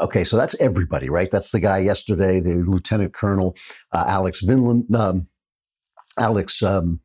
[0.00, 1.30] Okay, so that's everybody, right?
[1.30, 3.54] That's the guy yesterday, the Lieutenant Colonel
[3.92, 5.28] uh, Alex Vinland, um,
[6.18, 7.00] Alex, um,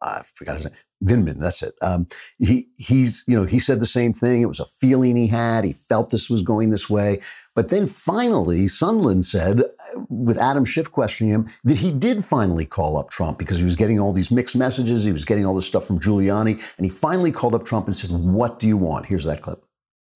[0.00, 1.74] I forgot his name, Vindman, that's it.
[1.80, 2.08] Um,
[2.38, 4.42] he he's you know he said the same thing.
[4.42, 5.64] It was a feeling he had.
[5.64, 7.20] He felt this was going this way.
[7.54, 9.62] But then finally, Sondland said,
[10.08, 13.76] with Adam Schiff questioning him, that he did finally call up Trump because he was
[13.76, 15.04] getting all these mixed messages.
[15.04, 17.96] He was getting all this stuff from Giuliani, and he finally called up Trump and
[17.96, 19.64] said, "What do you want?" Here's that clip.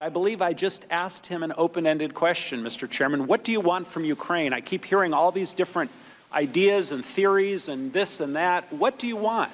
[0.00, 2.90] I believe I just asked him an open ended question, Mr.
[2.90, 3.28] Chairman.
[3.28, 4.52] What do you want from Ukraine?
[4.52, 5.92] I keep hearing all these different
[6.32, 8.72] ideas and theories and this and that.
[8.72, 9.52] What do you want?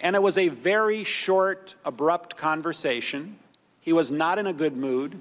[0.00, 3.38] And it was a very short, abrupt conversation.
[3.80, 5.20] He was not in a good mood.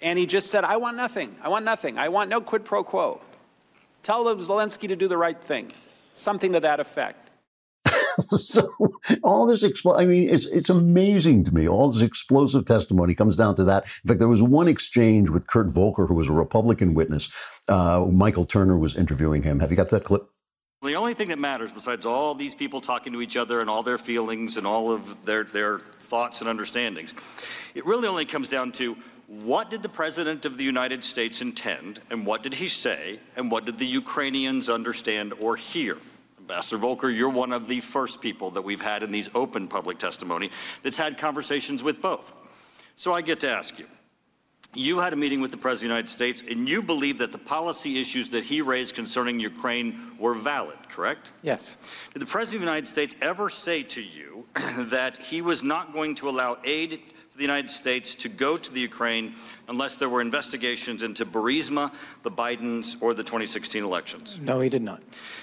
[0.00, 1.36] And he just said, I want nothing.
[1.42, 1.98] I want nothing.
[1.98, 3.20] I want no quid pro quo.
[4.02, 5.72] Tell Zelensky to do the right thing.
[6.14, 7.30] Something to that effect.
[8.30, 8.72] so
[9.22, 11.68] all this expl- I mean, it's it's amazing to me.
[11.68, 13.84] All this explosive testimony comes down to that.
[14.04, 17.30] In fact, there was one exchange with Kurt Volker, who was a Republican witness.
[17.68, 19.60] Uh, Michael Turner was interviewing him.
[19.60, 20.30] Have you got that clip?
[20.82, 23.82] The only thing that matters, besides all these people talking to each other and all
[23.82, 27.14] their feelings and all of their, their thoughts and understandings,
[27.74, 32.00] it really only comes down to what did the President of the United States intend,
[32.10, 35.96] and what did he say, and what did the Ukrainians understand or hear?
[36.38, 39.98] Ambassador Volker, you're one of the first people that we've had in these open public
[39.98, 40.50] testimony
[40.84, 42.32] that's had conversations with both.
[42.94, 43.86] So I get to ask you
[44.76, 47.32] you had a meeting with the President of the United States, and you believe that
[47.32, 51.30] the policy issues that he raised concerning Ukraine were valid, correct?
[51.42, 51.76] Yes.
[52.12, 54.44] Did the President of the United States ever say to you
[54.90, 57.00] that he was not going to allow aid
[57.36, 59.34] the United States to go to the Ukraine
[59.68, 64.38] unless there were investigations into Burisma, the Bidens, or the 2016 elections?
[64.40, 65.02] No, he did not.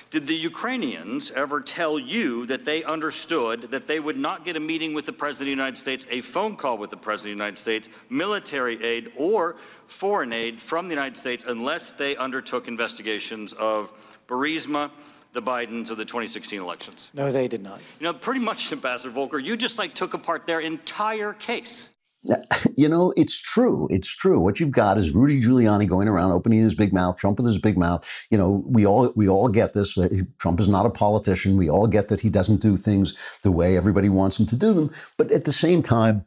[0.10, 4.60] Did the Ukrainians ever tell you that they understood that they would not get a
[4.60, 7.38] meeting with the President of the United States, a phone call with the President of
[7.38, 9.56] the United States, military aid, or
[9.88, 13.94] foreign aid from the United States unless they undertook investigations of
[14.28, 14.92] Burisma,
[15.34, 17.10] the Bidens or the 2016 elections?
[17.14, 17.80] No, they did not.
[18.00, 21.90] You know, pretty much, Ambassador Volker, you just like took apart their entire case.
[22.78, 23.88] You know, it's true.
[23.92, 24.40] It's true.
[24.40, 27.60] What you've got is Rudy Giuliani going around opening his big mouth, Trump with his
[27.60, 28.26] big mouth.
[28.32, 29.96] You know, we all we all get this.
[29.96, 31.58] That Trump is not a politician.
[31.58, 34.74] We all get that he doesn't do things the way everybody wants him to do
[34.74, 34.90] them.
[35.18, 36.26] But at the same time,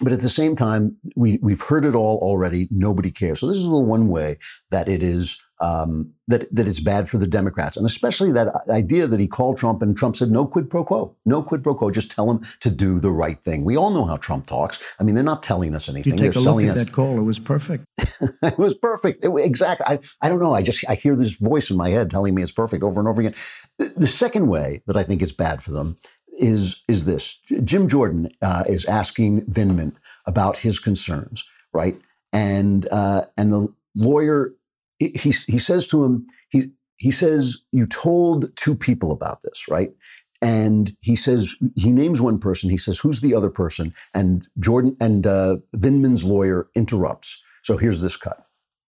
[0.00, 2.66] but at the same time, we we've heard it all already.
[2.70, 3.40] Nobody cares.
[3.40, 4.38] So this is the one way
[4.70, 9.06] that it is um, that that it's bad for the Democrats, and especially that idea
[9.06, 11.90] that he called Trump and Trump said no quid pro quo, no quid pro quo.
[11.90, 13.64] Just tell him to do the right thing.
[13.64, 14.94] We all know how Trump talks.
[15.00, 16.12] I mean, they're not telling us anything.
[16.12, 16.86] You take they're a selling look at us.
[16.86, 17.86] that call; it was perfect.
[18.42, 19.24] it was perfect.
[19.24, 19.86] It, exactly.
[19.86, 20.54] I, I don't know.
[20.54, 23.08] I just I hear this voice in my head telling me it's perfect over and
[23.08, 23.34] over again.
[23.78, 25.96] The, the second way that I think is bad for them
[26.38, 27.38] is is this.
[27.64, 29.94] Jim Jordan uh, is asking Vindman
[30.26, 31.98] about his concerns, right?
[32.32, 34.52] And uh, and the lawyer
[34.98, 39.90] he he says to him he he says you told two people about this, right?
[40.42, 42.70] And he says he names one person.
[42.70, 43.94] He says who's the other person?
[44.14, 47.42] And Jordan and uh, Vindman's lawyer interrupts.
[47.62, 48.44] So here's this cut.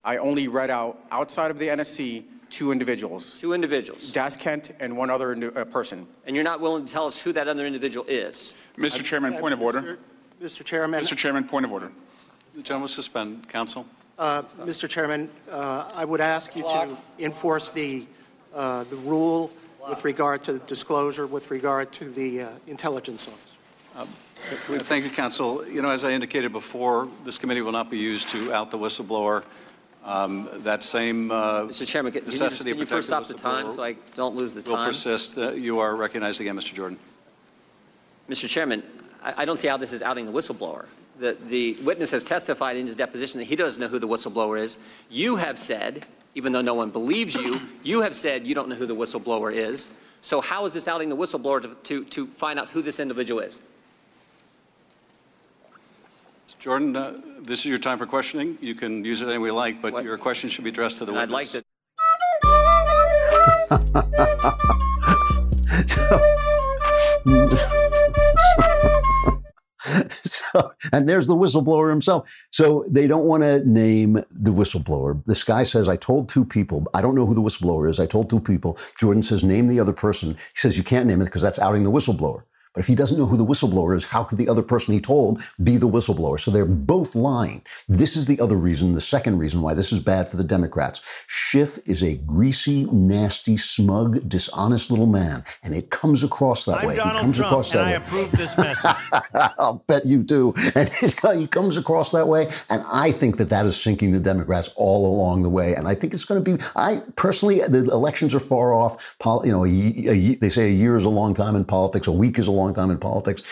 [0.05, 4.13] I only read out outside of the NSC two individuals, Two individuals.
[4.13, 6.07] Das Kent and one other indi- uh, person.
[6.27, 8.55] And you're not willing to tell us who that other individual is.
[8.77, 9.03] Mr.
[9.03, 9.99] Chairman, point of order.
[10.41, 10.65] Mr.
[10.65, 11.17] Chairman, Mr.
[11.17, 11.91] Chairman, point of order.
[12.55, 13.49] The gentleman suspend.
[13.49, 13.87] Counsel?
[14.23, 14.89] Uh, Mr.
[14.89, 18.07] Chairman, uh, I would ask you to enforce the,
[18.55, 19.51] uh, the rule
[19.89, 24.17] with regard to the disclosure, with regard to the uh, intelligence office.
[24.87, 25.67] Thank you, counsel.
[25.67, 28.79] You know, as I indicated before, this committee will not be used to out the
[28.79, 29.45] whistleblower.
[30.05, 31.87] Um, that same uh, Mr.
[31.87, 34.53] Chairman, can can you, necessity can you first stop the time so I don't lose
[34.53, 34.89] the will time?
[34.89, 35.39] persist.
[35.39, 36.75] Uh, you are recognized again, Mr.
[36.75, 36.99] Jordan.
[38.29, 38.49] Mr.
[38.49, 38.83] Chairman,
[39.23, 40.87] I, I don't see how this is outing the whistleblower.
[41.19, 44.59] The, the witness has testified in his deposition that he doesn't know who the whistleblower
[44.59, 44.79] is.
[45.11, 48.75] You have said, even though no one believes you, you have said you don't know
[48.75, 49.91] who the whistleblower is.
[50.23, 53.41] So how is this outing the whistleblower to, to, to find out who this individual
[53.41, 53.61] is?
[56.59, 58.57] Jordan, uh, this is your time for questioning.
[58.61, 60.05] You can use it any way you like, but What?
[60.05, 61.63] your question should be addressed to the And I'd like to.
[65.89, 67.69] so,
[70.93, 72.29] and there's the whistleblower himself.
[72.51, 75.25] So they don't want to name the whistleblower.
[75.27, 76.87] This guy says, I told two people.
[76.95, 78.01] I don't know who the whistleblower is.
[78.01, 78.79] I told two people.
[78.99, 80.33] Jordan says, name the other person.
[80.35, 82.43] He says, you can't name it because that's outing the whistleblower.
[82.75, 85.01] But if he doesn't know who the whistleblower is, how could the other person he
[85.01, 86.41] told be the whistleblower?
[86.41, 87.63] So they're both lying.
[87.89, 91.25] This is the other reason, the second reason why this is bad for the Democrats.
[91.27, 96.87] Schiff is a greasy, nasty, smug, dishonest little man, and it comes across that I'm
[96.87, 96.97] way.
[96.97, 97.97] Donald he comes Trump, across that I way.
[97.97, 98.97] approve this message.
[99.59, 100.55] I'll bet you do.
[100.75, 102.49] And it, he comes across that way.
[102.71, 105.75] And I think that that is sinking the Democrats all along the way.
[105.75, 109.17] And I think it's going to be, I personally, the elections are far off.
[109.19, 112.07] Pol, you know, a, a they say a year is a long time in politics,
[112.07, 113.43] a week is a long time in politics.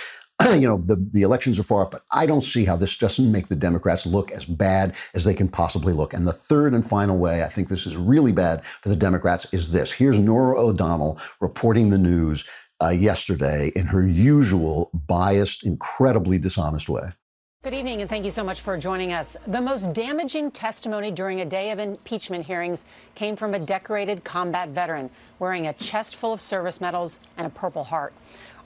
[0.54, 3.30] you know, the, the elections are far off, but I don't see how this doesn't
[3.30, 6.14] make the Democrats look as bad as they can possibly look.
[6.14, 9.52] And the third and final way I think this is really bad for the Democrats
[9.52, 9.92] is this.
[9.92, 12.44] Here's Norah O'Donnell reporting the news
[12.82, 17.12] uh, yesterday in her usual biased, incredibly dishonest way.
[17.62, 19.36] Good evening, and thank you so much for joining us.
[19.46, 24.70] The most damaging testimony during a day of impeachment hearings came from a decorated combat
[24.70, 28.14] veteran wearing a chest full of service medals and a Purple Heart.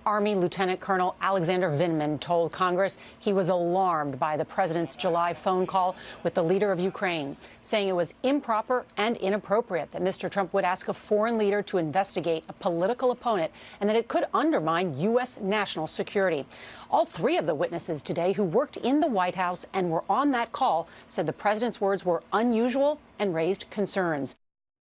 [0.07, 5.67] Army Lieutenant Colonel Alexander Vindman told Congress he was alarmed by the president's July phone
[5.67, 10.31] call with the leader of Ukraine, saying it was improper and inappropriate that Mr.
[10.31, 14.25] Trump would ask a foreign leader to investigate a political opponent and that it could
[14.35, 15.41] undermine U.S.
[15.41, 16.45] national security.
[16.91, 20.31] All three of the witnesses today who worked in the White House and were on
[20.33, 24.37] that call said the president's words were unusual and raised concerns.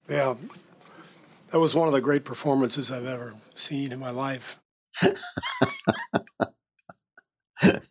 [0.08, 0.34] Yeah,
[1.50, 4.58] that was one of the great performances I've ever seen in my life.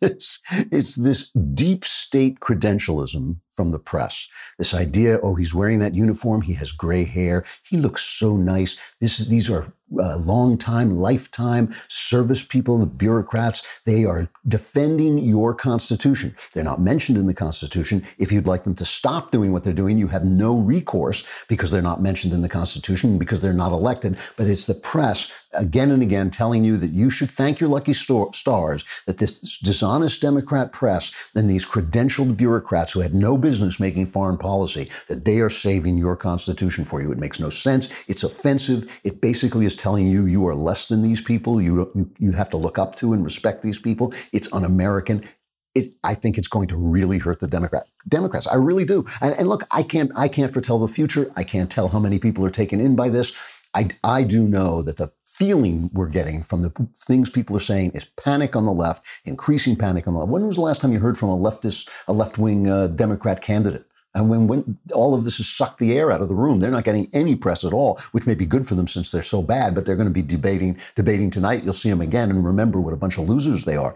[0.02, 4.26] it's, it's this deep state credentialism from the press.
[4.56, 8.78] This idea, oh, he's wearing that uniform, he has gray hair, he looks so nice.
[9.02, 13.66] This, these are uh, long time, lifetime service people, the bureaucrats.
[13.86, 16.36] They are defending your Constitution.
[16.54, 18.06] They're not mentioned in the Constitution.
[18.18, 21.70] If you'd like them to stop doing what they're doing, you have no recourse because
[21.70, 24.16] they're not mentioned in the Constitution, because they're not elected.
[24.36, 27.92] But it's the press again and again telling you that you should thank your lucky
[27.92, 33.49] sto- stars that this dishonest Democrat press and these credentialed bureaucrats who had no business
[33.80, 37.10] making foreign policy, that they are saving your Constitution for you.
[37.10, 37.88] It makes no sense.
[38.06, 38.86] It's offensive.
[39.02, 41.60] It basically is telling you you are less than these people.
[41.60, 44.12] You, you, you have to look up to and respect these people.
[44.32, 45.26] It's un-American.
[45.74, 48.46] It, I think it's going to really hurt the Democrat Democrats.
[48.46, 49.04] I really do.
[49.20, 51.30] And, and look, I can't I can't foretell the future.
[51.36, 53.32] I can't tell how many people are taken in by this.
[53.72, 57.92] I, I do know that the feeling we're getting from the things people are saying
[57.94, 60.30] is panic on the left, increasing panic on the left.
[60.30, 63.40] When was the last time you heard from a leftist, a left wing uh, Democrat
[63.40, 63.84] candidate?
[64.14, 66.70] And when, when all of this has sucked the air out of the room, they're
[66.70, 69.40] not getting any press at all, which may be good for them since they're so
[69.40, 71.62] bad, but they're going to be debating, debating tonight.
[71.62, 73.94] You'll see them again and remember what a bunch of losers they are.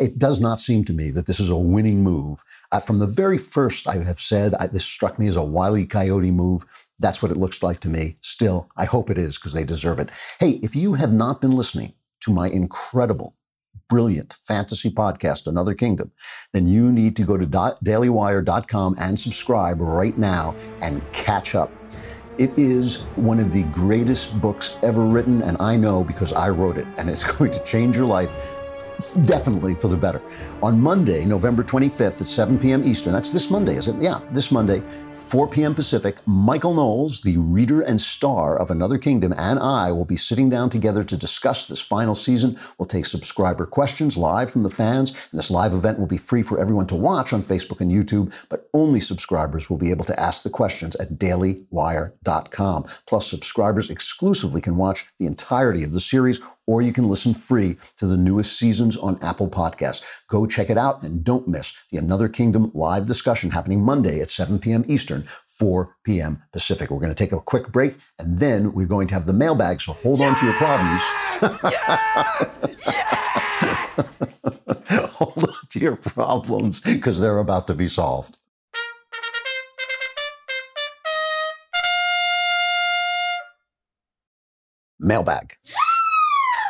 [0.00, 2.42] It does not seem to me that this is a winning move.
[2.72, 5.86] Uh, from the very first, I have said I, this struck me as a wily
[5.86, 6.64] coyote move.
[6.98, 8.16] That's what it looks like to me.
[8.22, 10.10] Still, I hope it is because they deserve it.
[10.40, 13.34] Hey, if you have not been listening to my incredible,
[13.88, 16.10] brilliant fantasy podcast, Another Kingdom,
[16.52, 21.70] then you need to go to dailywire.com and subscribe right now and catch up.
[22.38, 26.78] It is one of the greatest books ever written, and I know because I wrote
[26.78, 28.30] it, and it's going to change your life
[29.22, 30.22] definitely for the better.
[30.62, 32.84] On Monday, November 25th at 7 p.m.
[32.84, 33.96] Eastern, that's this Monday, is it?
[34.00, 34.82] Yeah, this Monday,
[35.26, 35.74] 4 p.m.
[35.74, 40.48] Pacific, Michael Knowles, the reader and star of Another Kingdom, and I will be sitting
[40.48, 42.56] down together to discuss this final season.
[42.78, 46.42] We'll take subscriber questions live from the fans, and this live event will be free
[46.42, 50.20] for everyone to watch on Facebook and YouTube, but only subscribers will be able to
[50.20, 52.84] ask the questions at dailywire.com.
[53.06, 57.76] Plus, subscribers exclusively can watch the entirety of the series or you can listen free
[57.96, 60.02] to the newest seasons on Apple Podcasts.
[60.28, 64.28] Go check it out and don't miss the Another Kingdom live discussion happening Monday at
[64.28, 64.84] 7 p.m.
[64.88, 66.42] Eastern, 4 p.m.
[66.52, 66.90] Pacific.
[66.90, 69.80] We're going to take a quick break and then we're going to have the mailbag,
[69.80, 71.02] so hold on to your problems.
[71.62, 72.00] Yes,
[75.12, 78.38] hold on to your problems because they're about to be solved.
[84.98, 85.56] Mailbag.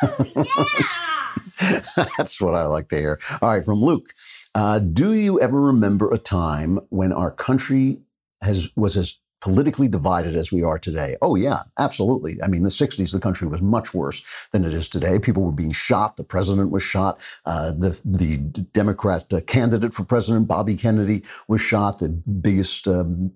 [2.19, 3.19] That's what I like to hear.
[3.41, 4.11] All right, from Luke.
[4.55, 7.99] Uh, do you ever remember a time when our country
[8.43, 11.17] has was as politically divided as we are today?
[11.21, 12.37] Oh yeah, absolutely.
[12.43, 15.19] I mean, the '60s, the country was much worse than it is today.
[15.19, 16.17] People were being shot.
[16.17, 17.21] The president was shot.
[17.45, 18.39] Uh, the the
[18.73, 21.99] Democrat uh, candidate for president, Bobby Kennedy, was shot.
[21.99, 23.33] The biggest um,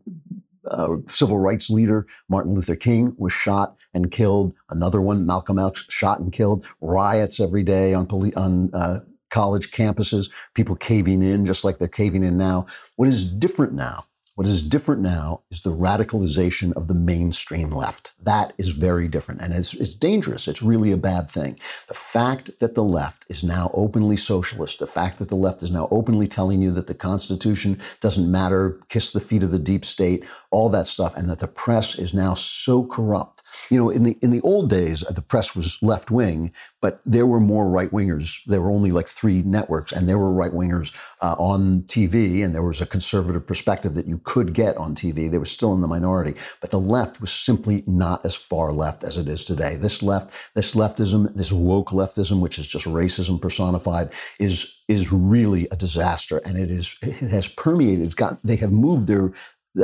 [0.66, 4.54] uh, civil rights leader Martin Luther King was shot and killed.
[4.70, 6.66] Another one, Malcolm X, shot and killed.
[6.80, 10.30] Riots every day on on uh, college campuses.
[10.54, 12.66] People caving in, just like they're caving in now.
[12.96, 14.04] What is different now?
[14.40, 18.12] What is different now is the radicalization of the mainstream left.
[18.24, 20.48] That is very different and it's, it's, dangerous.
[20.48, 21.58] It's really a bad thing.
[21.88, 25.70] The fact that the left is now openly socialist, the fact that the left is
[25.70, 29.84] now openly telling you that the Constitution doesn't matter, kiss the feet of the deep
[29.84, 34.04] state, all that stuff, and that the press is now so corrupt you know, in
[34.04, 37.90] the in the old days, the press was left wing, but there were more right
[37.90, 38.40] wingers.
[38.46, 42.54] There were only like three networks, and there were right wingers uh, on TV, and
[42.54, 45.30] there was a conservative perspective that you could get on TV.
[45.30, 49.04] They were still in the minority, but the left was simply not as far left
[49.04, 49.76] as it is today.
[49.76, 55.68] This left, this leftism, this woke leftism, which is just racism personified, is is really
[55.70, 58.04] a disaster, and it is it has permeated.
[58.04, 59.32] It's got they have moved their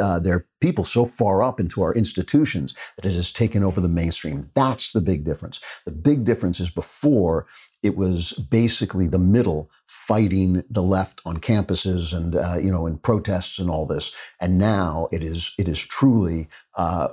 [0.01, 3.81] uh, there are people so far up into our institutions that it has taken over
[3.81, 4.51] the mainstream.
[4.55, 5.61] That's the big difference.
[5.85, 7.47] The big difference is before
[7.83, 12.99] it was basically the middle fighting the left on campuses and uh, you know in
[12.99, 16.49] protests and all this, and now it is it is truly.
[16.75, 17.09] Uh,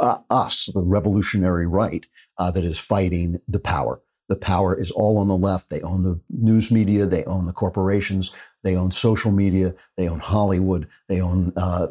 [0.00, 2.06] uh us, the revolutionary right,
[2.38, 4.00] uh, that is fighting the power.
[4.30, 5.70] The power is all on the left.
[5.70, 7.04] They own the news media.
[7.04, 8.30] They own the corporations.
[8.62, 9.74] They own social media.
[9.96, 10.86] They own Hollywood.
[11.08, 11.88] They own uh,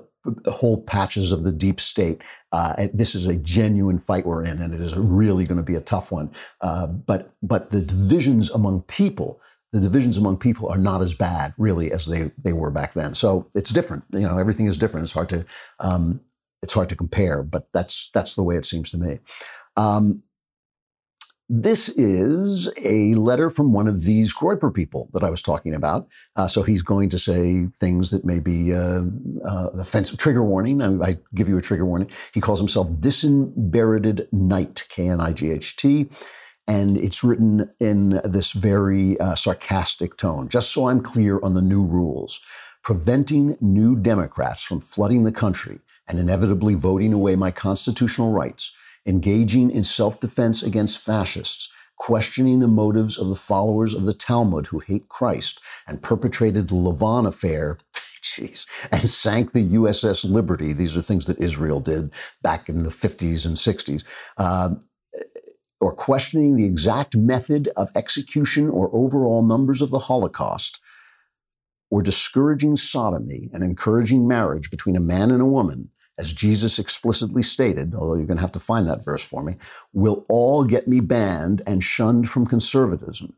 [0.48, 2.22] whole patches of the deep state.
[2.52, 5.76] Uh, this is a genuine fight we're in, and it is really going to be
[5.76, 6.32] a tough one.
[6.62, 11.54] Uh, but but the divisions among people, the divisions among people are not as bad
[11.58, 13.14] really as they they were back then.
[13.14, 14.04] So it's different.
[14.12, 15.06] You know, everything is different.
[15.06, 15.46] It's hard to
[15.80, 16.22] um,
[16.64, 19.20] it's hard to compare, but that's that's the way it seems to me.
[19.78, 20.24] Um,
[21.50, 26.08] this is a letter from one of these Groyper people that I was talking about.
[26.36, 29.02] Uh, so he's going to say things that may be uh,
[29.44, 30.20] uh, offensive.
[30.20, 30.82] Trigger warning.
[30.82, 32.12] I, I, give you a trigger warning.
[32.34, 36.08] He calls himself Disinherited Knight, K N I G H T.
[36.68, 40.50] And it's written in this very uh, sarcastic tone.
[40.50, 42.40] Just so I'm clear on the new rules,
[42.84, 48.72] preventing new Democrats from flooding the country and inevitably voting away my constitutional rights
[49.10, 54.68] engaging in self defense against fascists, questioning the motives of the followers of the Talmud
[54.68, 57.78] who hate Christ and perpetrated the Lavon affair.
[58.22, 60.74] Jeez, and sank the USS Liberty.
[60.74, 64.04] These are things that Israel did back in the 50s and 60s.
[64.38, 64.76] Uh,
[65.82, 70.80] or questioning the exact method of execution or overall numbers of the Holocaust,
[71.90, 75.90] or discouraging sodomy and encouraging marriage between a man and a woman,
[76.20, 79.56] as Jesus explicitly stated, although you're going to have to find that verse for me,
[79.94, 83.34] will all get me banned and shunned from conservatism.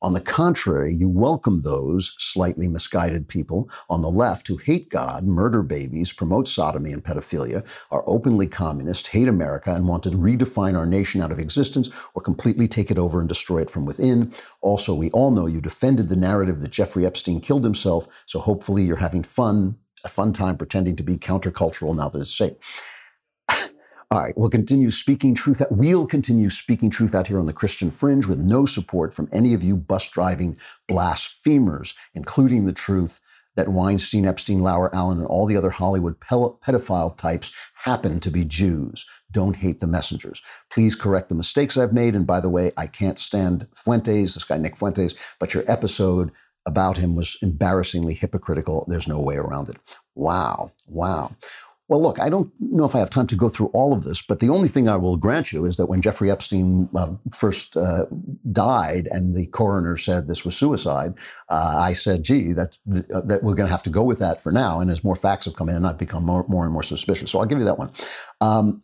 [0.00, 5.24] On the contrary, you welcome those slightly misguided people on the left who hate God,
[5.24, 10.76] murder babies, promote sodomy and pedophilia, are openly communist, hate America, and want to redefine
[10.76, 14.30] our nation out of existence or completely take it over and destroy it from within.
[14.60, 18.82] Also, we all know you defended the narrative that Jeffrey Epstein killed himself, so hopefully
[18.82, 22.54] you're having fun a fun time pretending to be countercultural now that it's safe.
[24.10, 25.62] All right, we'll continue speaking truth.
[25.70, 29.54] We'll continue speaking truth out here on the Christian fringe with no support from any
[29.54, 33.20] of you bus driving blasphemers, including the truth
[33.56, 38.44] that Weinstein, Epstein, Lauer, Allen, and all the other Hollywood pedophile types happen to be
[38.44, 39.06] Jews.
[39.30, 40.42] Don't hate the messengers.
[40.70, 42.16] Please correct the mistakes I've made.
[42.16, 46.32] And by the way, I can't stand Fuentes, this guy Nick Fuentes, but your episode
[46.66, 48.86] about him was embarrassingly hypocritical.
[48.88, 49.76] There's no way around it.
[50.14, 50.72] Wow.
[50.88, 51.30] Wow.
[51.88, 54.22] Well, look, I don't know if I have time to go through all of this,
[54.22, 57.76] but the only thing I will grant you is that when Jeffrey Epstein uh, first
[57.76, 58.06] uh,
[58.52, 61.12] died and the coroner said this was suicide,
[61.50, 64.50] uh, I said, gee, that, that we're going to have to go with that for
[64.50, 64.80] now.
[64.80, 67.30] And as more facts have come in, I've become more, more and more suspicious.
[67.30, 67.92] So I'll give you that one.
[68.40, 68.80] Um,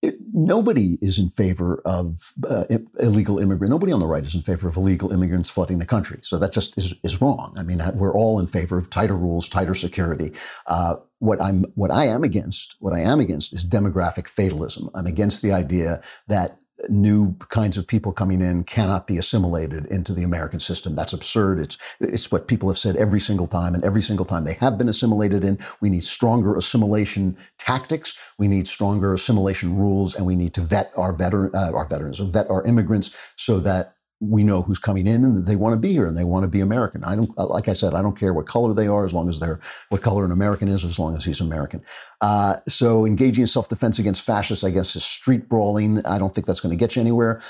[0.00, 2.64] it, nobody is in favor of uh,
[3.00, 3.70] illegal immigrant.
[3.70, 6.20] Nobody on the right is in favor of illegal immigrants flooding the country.
[6.22, 7.54] So that just is, is wrong.
[7.58, 10.32] I mean, we're all in favor of tighter rules, tighter security.
[10.66, 14.88] Uh, what I'm, what I am against, what I am against is demographic fatalism.
[14.94, 16.58] I'm against the idea that
[16.88, 20.94] new kinds of people coming in cannot be assimilated into the American system.
[20.94, 21.58] That's absurd.
[21.58, 24.78] It's, it's what people have said every single time, and every single time they have
[24.78, 25.58] been assimilated in.
[25.80, 28.18] We need stronger assimilation tactics.
[28.38, 32.20] We need stronger assimilation rules, and we need to vet our veteran, uh, our veterans,
[32.20, 35.92] vet our immigrants, so that we know who's coming in and they want to be
[35.92, 37.04] here and they want to be American.
[37.04, 39.38] I don't, like I said, I don't care what color they are as long as
[39.38, 39.60] they're,
[39.90, 41.82] what color an American is as long as he's American.
[42.20, 46.04] Uh, so engaging in self-defense against fascists, I guess, is street brawling.
[46.04, 47.40] I don't think that's going to get you anywhere.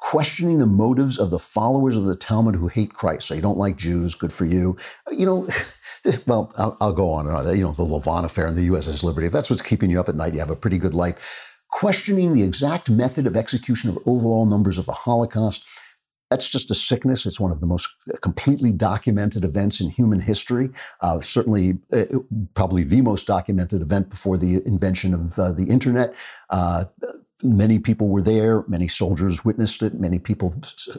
[0.00, 3.26] Questioning the motives of the followers of the Talmud who hate Christ.
[3.26, 4.76] So you don't like Jews, good for you.
[5.10, 5.46] You know,
[6.26, 7.56] well, I'll, I'll, go on and on.
[7.56, 9.26] You know, the Lavon affair and the USS Liberty.
[9.26, 11.58] If that's what's keeping you up at night, you have a pretty good life.
[11.70, 15.66] Questioning the exact method of execution of overall numbers of the Holocaust
[16.30, 17.26] that's just a sickness.
[17.26, 17.88] It's one of the most
[18.20, 20.70] completely documented events in human history.
[21.00, 22.04] Uh, certainly, uh,
[22.54, 26.14] probably the most documented event before the invention of uh, the internet.
[27.44, 28.64] Many people were there.
[28.66, 29.94] Many soldiers witnessed it.
[29.94, 30.54] Many people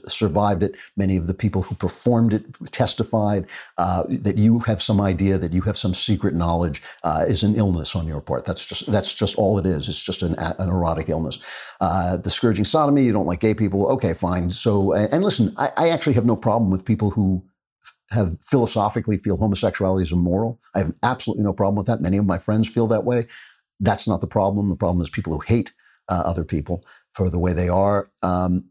[0.05, 0.75] survived it.
[0.95, 3.45] Many of the people who performed it testified
[3.77, 7.55] uh, that you have some idea, that you have some secret knowledge, uh, is an
[7.55, 8.45] illness on your part.
[8.45, 9.89] That's just that's just all it is.
[9.89, 11.39] It's just an, an erotic illness.
[11.81, 13.03] Uh, discouraging sodomy.
[13.03, 13.91] You don't like gay people.
[13.91, 14.49] Okay, fine.
[14.49, 17.43] So and listen, I, I actually have no problem with people who
[18.11, 20.59] have philosophically feel homosexuality is immoral.
[20.73, 22.01] I have absolutely no problem with that.
[22.01, 23.27] Many of my friends feel that way.
[23.79, 24.69] That's not the problem.
[24.69, 25.73] The problem is people who hate
[26.09, 26.83] uh, other people
[27.13, 28.11] for the way they are.
[28.21, 28.65] Um,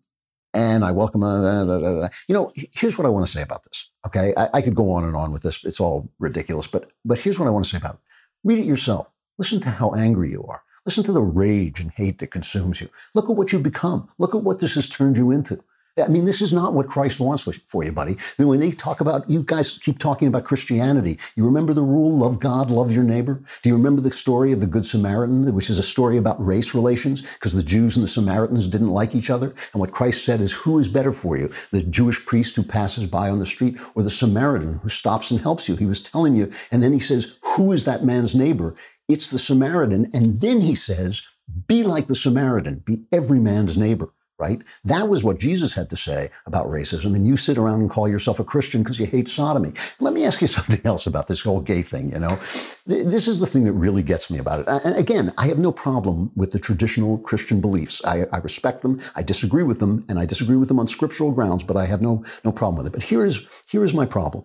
[0.54, 1.22] and I welcome.
[1.22, 2.08] Uh, da, da, da.
[2.28, 3.90] You know, here's what I want to say about this.
[4.06, 5.64] Okay, I, I could go on and on with this.
[5.64, 8.00] It's all ridiculous, but but here's what I want to say about it.
[8.44, 9.08] Read it yourself.
[9.38, 10.62] Listen to how angry you are.
[10.86, 12.88] Listen to the rage and hate that consumes you.
[13.14, 14.08] Look at what you've become.
[14.18, 15.62] Look at what this has turned you into.
[16.02, 18.16] I mean, this is not what Christ wants for you, buddy.
[18.38, 21.18] When they talk about, you guys keep talking about Christianity.
[21.36, 23.42] You remember the rule, love God, love your neighbor?
[23.62, 26.74] Do you remember the story of the Good Samaritan, which is a story about race
[26.74, 27.22] relations?
[27.22, 29.48] Because the Jews and the Samaritans didn't like each other.
[29.72, 31.50] And what Christ said is, who is better for you?
[31.70, 35.40] The Jewish priest who passes by on the street or the Samaritan who stops and
[35.40, 35.76] helps you?
[35.76, 36.50] He was telling you.
[36.70, 38.74] And then he says, who is that man's neighbor?
[39.08, 40.10] It's the Samaritan.
[40.12, 41.22] And then he says,
[41.66, 44.62] be like the Samaritan, be every man's neighbor right?
[44.84, 47.16] That was what Jesus had to say about racism.
[47.16, 49.72] And you sit around and call yourself a Christian because you hate sodomy.
[50.00, 52.38] Let me ask you something else about this whole gay thing, you know?
[52.86, 54.68] This is the thing that really gets me about it.
[54.68, 58.02] And again, I have no problem with the traditional Christian beliefs.
[58.04, 59.00] I, I respect them.
[59.16, 62.02] I disagree with them, and I disagree with them on scriptural grounds, but I have
[62.02, 62.92] no, no problem with it.
[62.92, 64.44] But here is, here is my problem.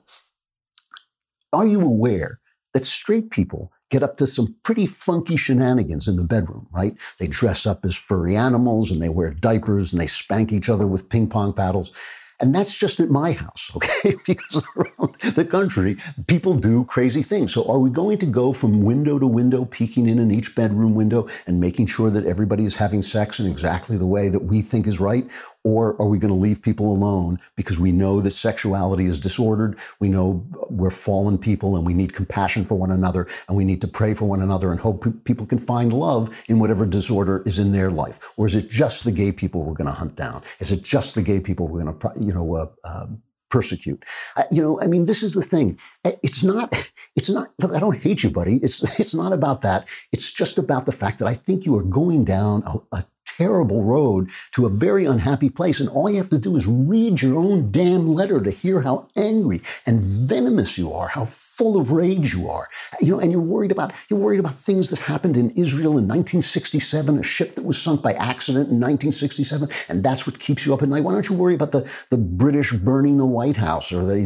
[1.54, 2.40] Are you aware
[2.74, 6.98] that straight people get up to some pretty funky shenanigans in the bedroom, right?
[7.20, 10.88] They dress up as furry animals and they wear diapers and they spank each other
[10.88, 11.92] with ping pong paddles.
[12.40, 14.16] And that's just at my house, okay?
[14.26, 17.54] because around the country, people do crazy things.
[17.54, 20.96] So are we going to go from window to window, peeking in in each bedroom
[20.96, 24.62] window and making sure that everybody is having sex in exactly the way that we
[24.62, 25.30] think is right?
[25.64, 29.80] Or are we going to leave people alone because we know that sexuality is disordered?
[30.00, 33.82] We know we're fallen people and we need compassion for one another and we need
[33.82, 37.60] to pray for one another and hope people can find love in whatever disorder is
[37.60, 38.20] in their life?
[38.36, 40.44] Or is it just the gay people we're going to hunt down?
[40.60, 43.06] Is it just the gay people we're going to, you know, uh, uh,
[43.54, 44.04] persecute.
[44.36, 45.78] Uh, you know, I mean, this is the thing.
[46.04, 48.58] It's not, it's not, I don't hate you, buddy.
[48.58, 49.88] It's, it's not about that.
[50.12, 53.06] It's just about the fact that I think you are going down a, a
[53.38, 55.80] terrible road to a very unhappy place.
[55.80, 59.08] And all you have to do is read your own damn letter to hear how
[59.16, 62.68] angry and venomous you are, how full of rage you are.
[63.02, 66.08] You know, and you're worried about you're worried about things that happened in Israel in
[66.08, 70.74] 1967, a ship that was sunk by accident in 1967, and that's what keeps you
[70.74, 71.04] up at night.
[71.04, 74.26] Why don't you worry about the, the British burning the White House or the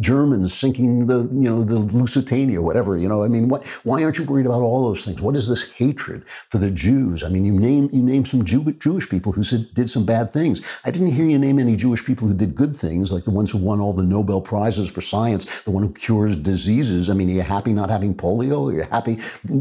[0.00, 3.24] Germans sinking the, you know, the Lusitania, or whatever, you know?
[3.24, 5.20] I mean, what why aren't you worried about all those things?
[5.20, 7.22] What is this hatred for the Jews?
[7.22, 10.32] I mean, you name you name some Jew, Jewish people who said, did some bad
[10.32, 10.62] things.
[10.84, 13.50] I didn't hear you name any Jewish people who did good things, like the ones
[13.50, 17.10] who won all the Nobel Prizes for science, the one who cures diseases.
[17.10, 18.70] I mean, are you happy not having polio?
[18.70, 19.18] Are you happy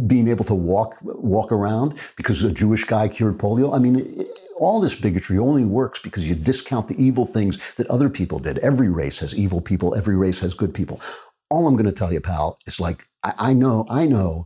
[0.07, 3.75] being able to walk walk around because a Jewish guy cured polio?
[3.75, 4.25] I mean,
[4.57, 8.57] all this bigotry only works because you discount the evil things that other people did.
[8.59, 9.95] Every race has evil people.
[9.95, 11.01] Every race has good people.
[11.49, 14.45] All I'm going to tell you, pal, is like I, I know, I know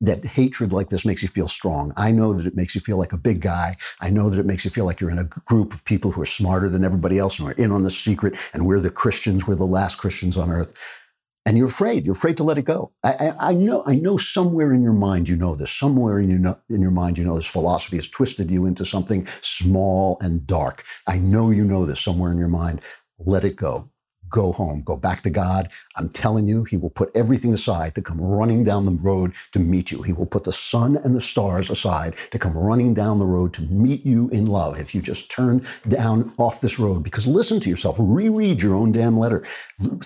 [0.00, 1.92] that hatred like this makes you feel strong.
[1.96, 3.76] I know that it makes you feel like a big guy.
[4.00, 6.20] I know that it makes you feel like you're in a group of people who
[6.20, 9.46] are smarter than everybody else and are in on the secret and we're the Christians,
[9.46, 11.02] we're the last Christians on earth.
[11.46, 12.04] And you're afraid.
[12.04, 12.90] You're afraid to let it go.
[13.04, 13.84] I, I, I know.
[13.86, 15.70] I know somewhere in your mind you know this.
[15.70, 19.24] Somewhere in your in your mind you know this philosophy has twisted you into something
[19.42, 20.82] small and dark.
[21.06, 22.80] I know you know this somewhere in your mind.
[23.20, 23.90] Let it go
[24.28, 25.68] go home, go back to God.
[25.96, 29.58] I'm telling you, He will put everything aside to come running down the road to
[29.58, 30.02] meet you.
[30.02, 33.52] He will put the sun and the stars aside to come running down the road
[33.54, 37.02] to meet you in love if you just turn down off this road.
[37.02, 39.44] Because listen to yourself, reread your own damn letter.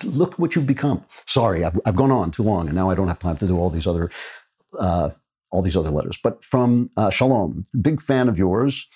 [0.03, 1.03] Look what you've become.
[1.25, 3.57] Sorry, I've, I've gone on too long, and now I don't have time to do
[3.57, 4.09] all these other.
[4.79, 5.11] Uh,
[5.51, 8.87] all these other letters, but from uh, Shalom, big fan of yours.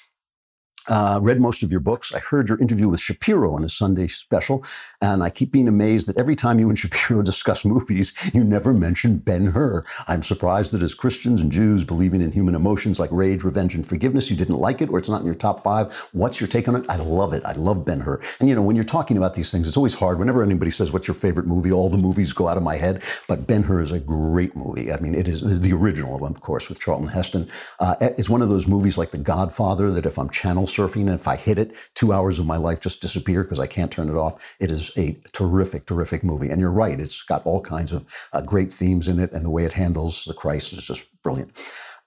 [0.88, 2.14] Uh, read most of your books.
[2.14, 4.64] I heard your interview with Shapiro on his Sunday special,
[5.02, 8.74] and I keep being amazed that every time you and Shapiro discuss movies, you never
[8.74, 9.84] mention Ben Hur.
[10.08, 13.86] I'm surprised that as Christians and Jews believing in human emotions like rage, revenge, and
[13.86, 15.94] forgiveness, you didn't like it or it's not in your top five.
[16.14, 16.86] What's your take on it?
[16.90, 17.44] I love it.
[17.46, 18.20] I love Ben Hur.
[18.40, 20.20] And you know, when you're talking about these things, it's always hard.
[20.20, 21.72] Whenever anybody says, What's your favorite movie?
[21.76, 23.04] all the movies go out of my head.
[23.28, 24.92] But Ben Hur is a great movie.
[24.92, 27.50] I mean, it is the original one, of course, with Charlton Heston.
[27.80, 31.12] Uh, it's one of those movies like The Godfather that if I'm channel surfing, and
[31.12, 34.10] if I hit it, two hours of my life just disappear because I can't turn
[34.10, 34.56] it off.
[34.60, 36.50] It is a terrific, terrific movie.
[36.50, 39.50] And you're right, it's got all kinds of uh, great themes in it, and the
[39.50, 41.52] way it handles the Christ is just brilliant.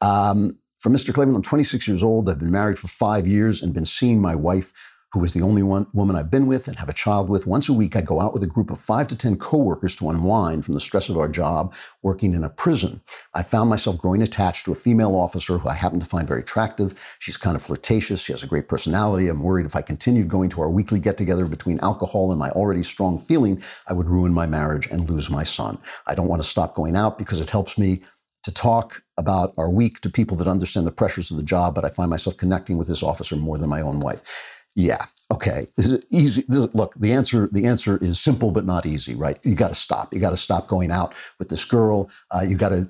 [0.01, 1.12] Um, for Mr.
[1.12, 2.31] Klavan, I'm 26 years old.
[2.31, 4.73] I've been married for five years and been seeing my wife
[5.13, 7.47] who is the only one woman I've been with and have a child with.
[7.47, 10.11] Once a week, I go out with a group of five to 10 coworkers to
[10.11, 13.01] unwind from the stress of our job working in a prison.
[13.35, 16.41] I found myself growing attached to a female officer who I happen to find very
[16.41, 17.17] attractive.
[17.21, 18.23] She's kind of flirtatious.
[18.23, 19.29] She has a great personality.
[19.29, 22.51] I'm worried if I continued going to our weekly get together between alcohol and my
[22.51, 25.79] already strong feeling, I would ruin my marriage and lose my son.
[26.07, 28.03] I don't want to stop going out because it helps me
[28.45, 31.85] to talk about our week to people that understand the pressures of the job, but
[31.85, 34.58] I find myself connecting with this officer more than my own wife.
[34.79, 35.05] Yeah.
[35.33, 35.66] Okay.
[35.76, 36.45] This is easy.
[36.47, 39.37] This is, look, the answer the answer is simple but not easy, right?
[39.43, 40.14] You got to stop.
[40.14, 42.09] You got to stop going out with this girl.
[42.31, 42.89] Uh, you got to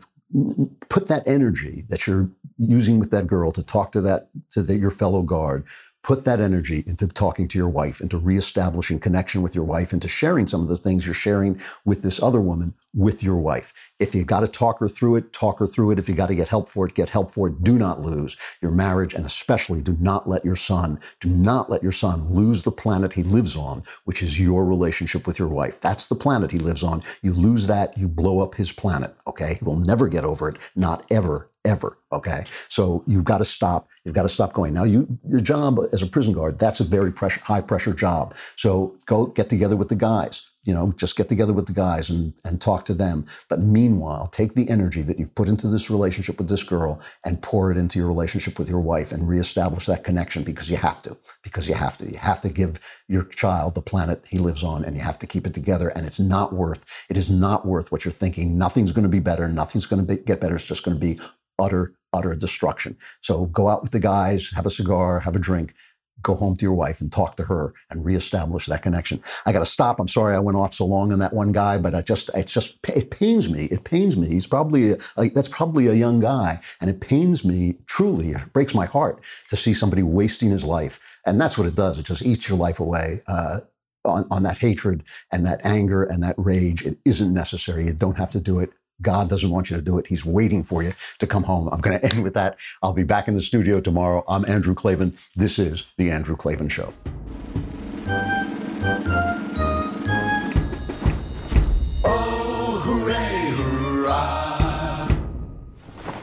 [0.91, 4.77] put that energy that you're using with that girl to talk to that to the,
[4.77, 5.67] your fellow guard
[6.03, 10.09] put that energy into talking to your wife, into reestablishing connection with your wife, into
[10.09, 13.88] sharing some of the things you're sharing with this other woman with your wife.
[13.99, 15.99] If you got to talk her through it, talk her through it.
[15.99, 17.65] If you got to get help for it, get help for it.
[17.65, 21.83] Do not lose your marriage, and especially do not let your son, do not let
[21.83, 25.81] your son lose the planet he lives on, which is your relationship with your wife.
[25.81, 27.03] That's the planet he lives on.
[27.23, 29.15] You lose that, you blow up his planet.
[29.27, 30.59] Okay, he will never get over it.
[30.77, 31.99] Not ever, ever.
[32.13, 32.45] Okay.
[32.69, 33.89] So you've got to stop.
[34.05, 34.73] You've got to stop going.
[34.75, 38.35] Now, you, your job as a prison guard, that's a very pressure, high pressure job.
[38.57, 40.47] So go get together with the guys.
[40.69, 43.25] You know, just get together with the guys and, and talk to them.
[43.49, 47.41] But meanwhile, take the energy that you've put into this relationship with this girl and
[47.43, 51.03] pour it into your relationship with your wife and reestablish that connection because you have
[51.05, 51.17] to.
[51.43, 52.05] Because you have to.
[52.05, 52.75] You have to give
[53.09, 55.89] your child the planet he lives on and you have to keep it together.
[55.97, 58.59] And it's not worth, it is not worth what you're thinking.
[58.59, 59.49] Nothing's going to be better.
[59.49, 60.57] Nothing's going to get better.
[60.57, 61.19] It's just going to be
[61.59, 62.97] utter, utter destruction.
[63.23, 65.75] So go out with the guys, have a cigar, have a drink,
[66.23, 69.23] go home to your wife and talk to her and reestablish that connection.
[69.47, 70.01] I got to stop.
[70.01, 72.53] I'm sorry I went off so long on that one guy, but I just, it's
[72.53, 73.65] just, it pains me.
[73.67, 74.29] It pains me.
[74.29, 76.61] He's probably, a, a, that's probably a young guy.
[76.81, 78.31] And it pains me truly.
[78.31, 81.19] It breaks my heart to see somebody wasting his life.
[81.27, 81.99] And that's what it does.
[81.99, 83.21] It just eats your life away.
[83.27, 83.59] Uh,
[84.05, 85.03] on, on that hatred
[85.33, 86.87] and that anger and that rage.
[86.87, 87.87] It isn't necessary.
[87.87, 88.71] You don't have to do it.
[89.01, 90.07] God doesn't want you to do it.
[90.07, 91.69] He's waiting for you to come home.
[91.69, 92.59] I'm going to end with that.
[92.83, 94.25] I'll be back in the studio tomorrow.
[94.29, 95.17] I'm Andrew Klavan.
[95.37, 96.93] This is The Andrew Klavan Show.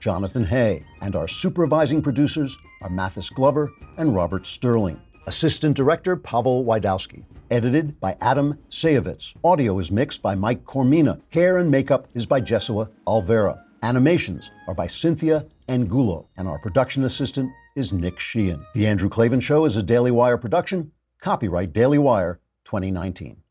[0.00, 5.00] Jonathan Hay, and our supervising producers are Mathis Glover and Robert Sterling.
[5.26, 7.22] Assistant Director Pavel Wydowski.
[7.50, 9.34] Edited by Adam Sayevitz.
[9.44, 11.20] Audio is mixed by Mike Coromina.
[11.30, 13.62] Hair and makeup is by Jesua Alvera.
[13.82, 16.28] Animations are by Cynthia Angulo.
[16.36, 18.64] And our production assistant is Nick Sheehan.
[18.74, 20.92] The Andrew Klavan Show is a Daily Wire production.
[21.20, 23.42] Copyright Daily Wire 2019.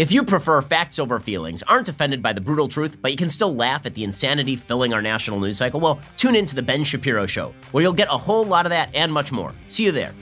[0.00, 3.28] If you prefer facts over feelings, aren't offended by the brutal truth, but you can
[3.28, 6.62] still laugh at the insanity filling our national news cycle, well, tune in to The
[6.62, 9.52] Ben Shapiro Show, where you'll get a whole lot of that and much more.
[9.66, 10.14] See you there.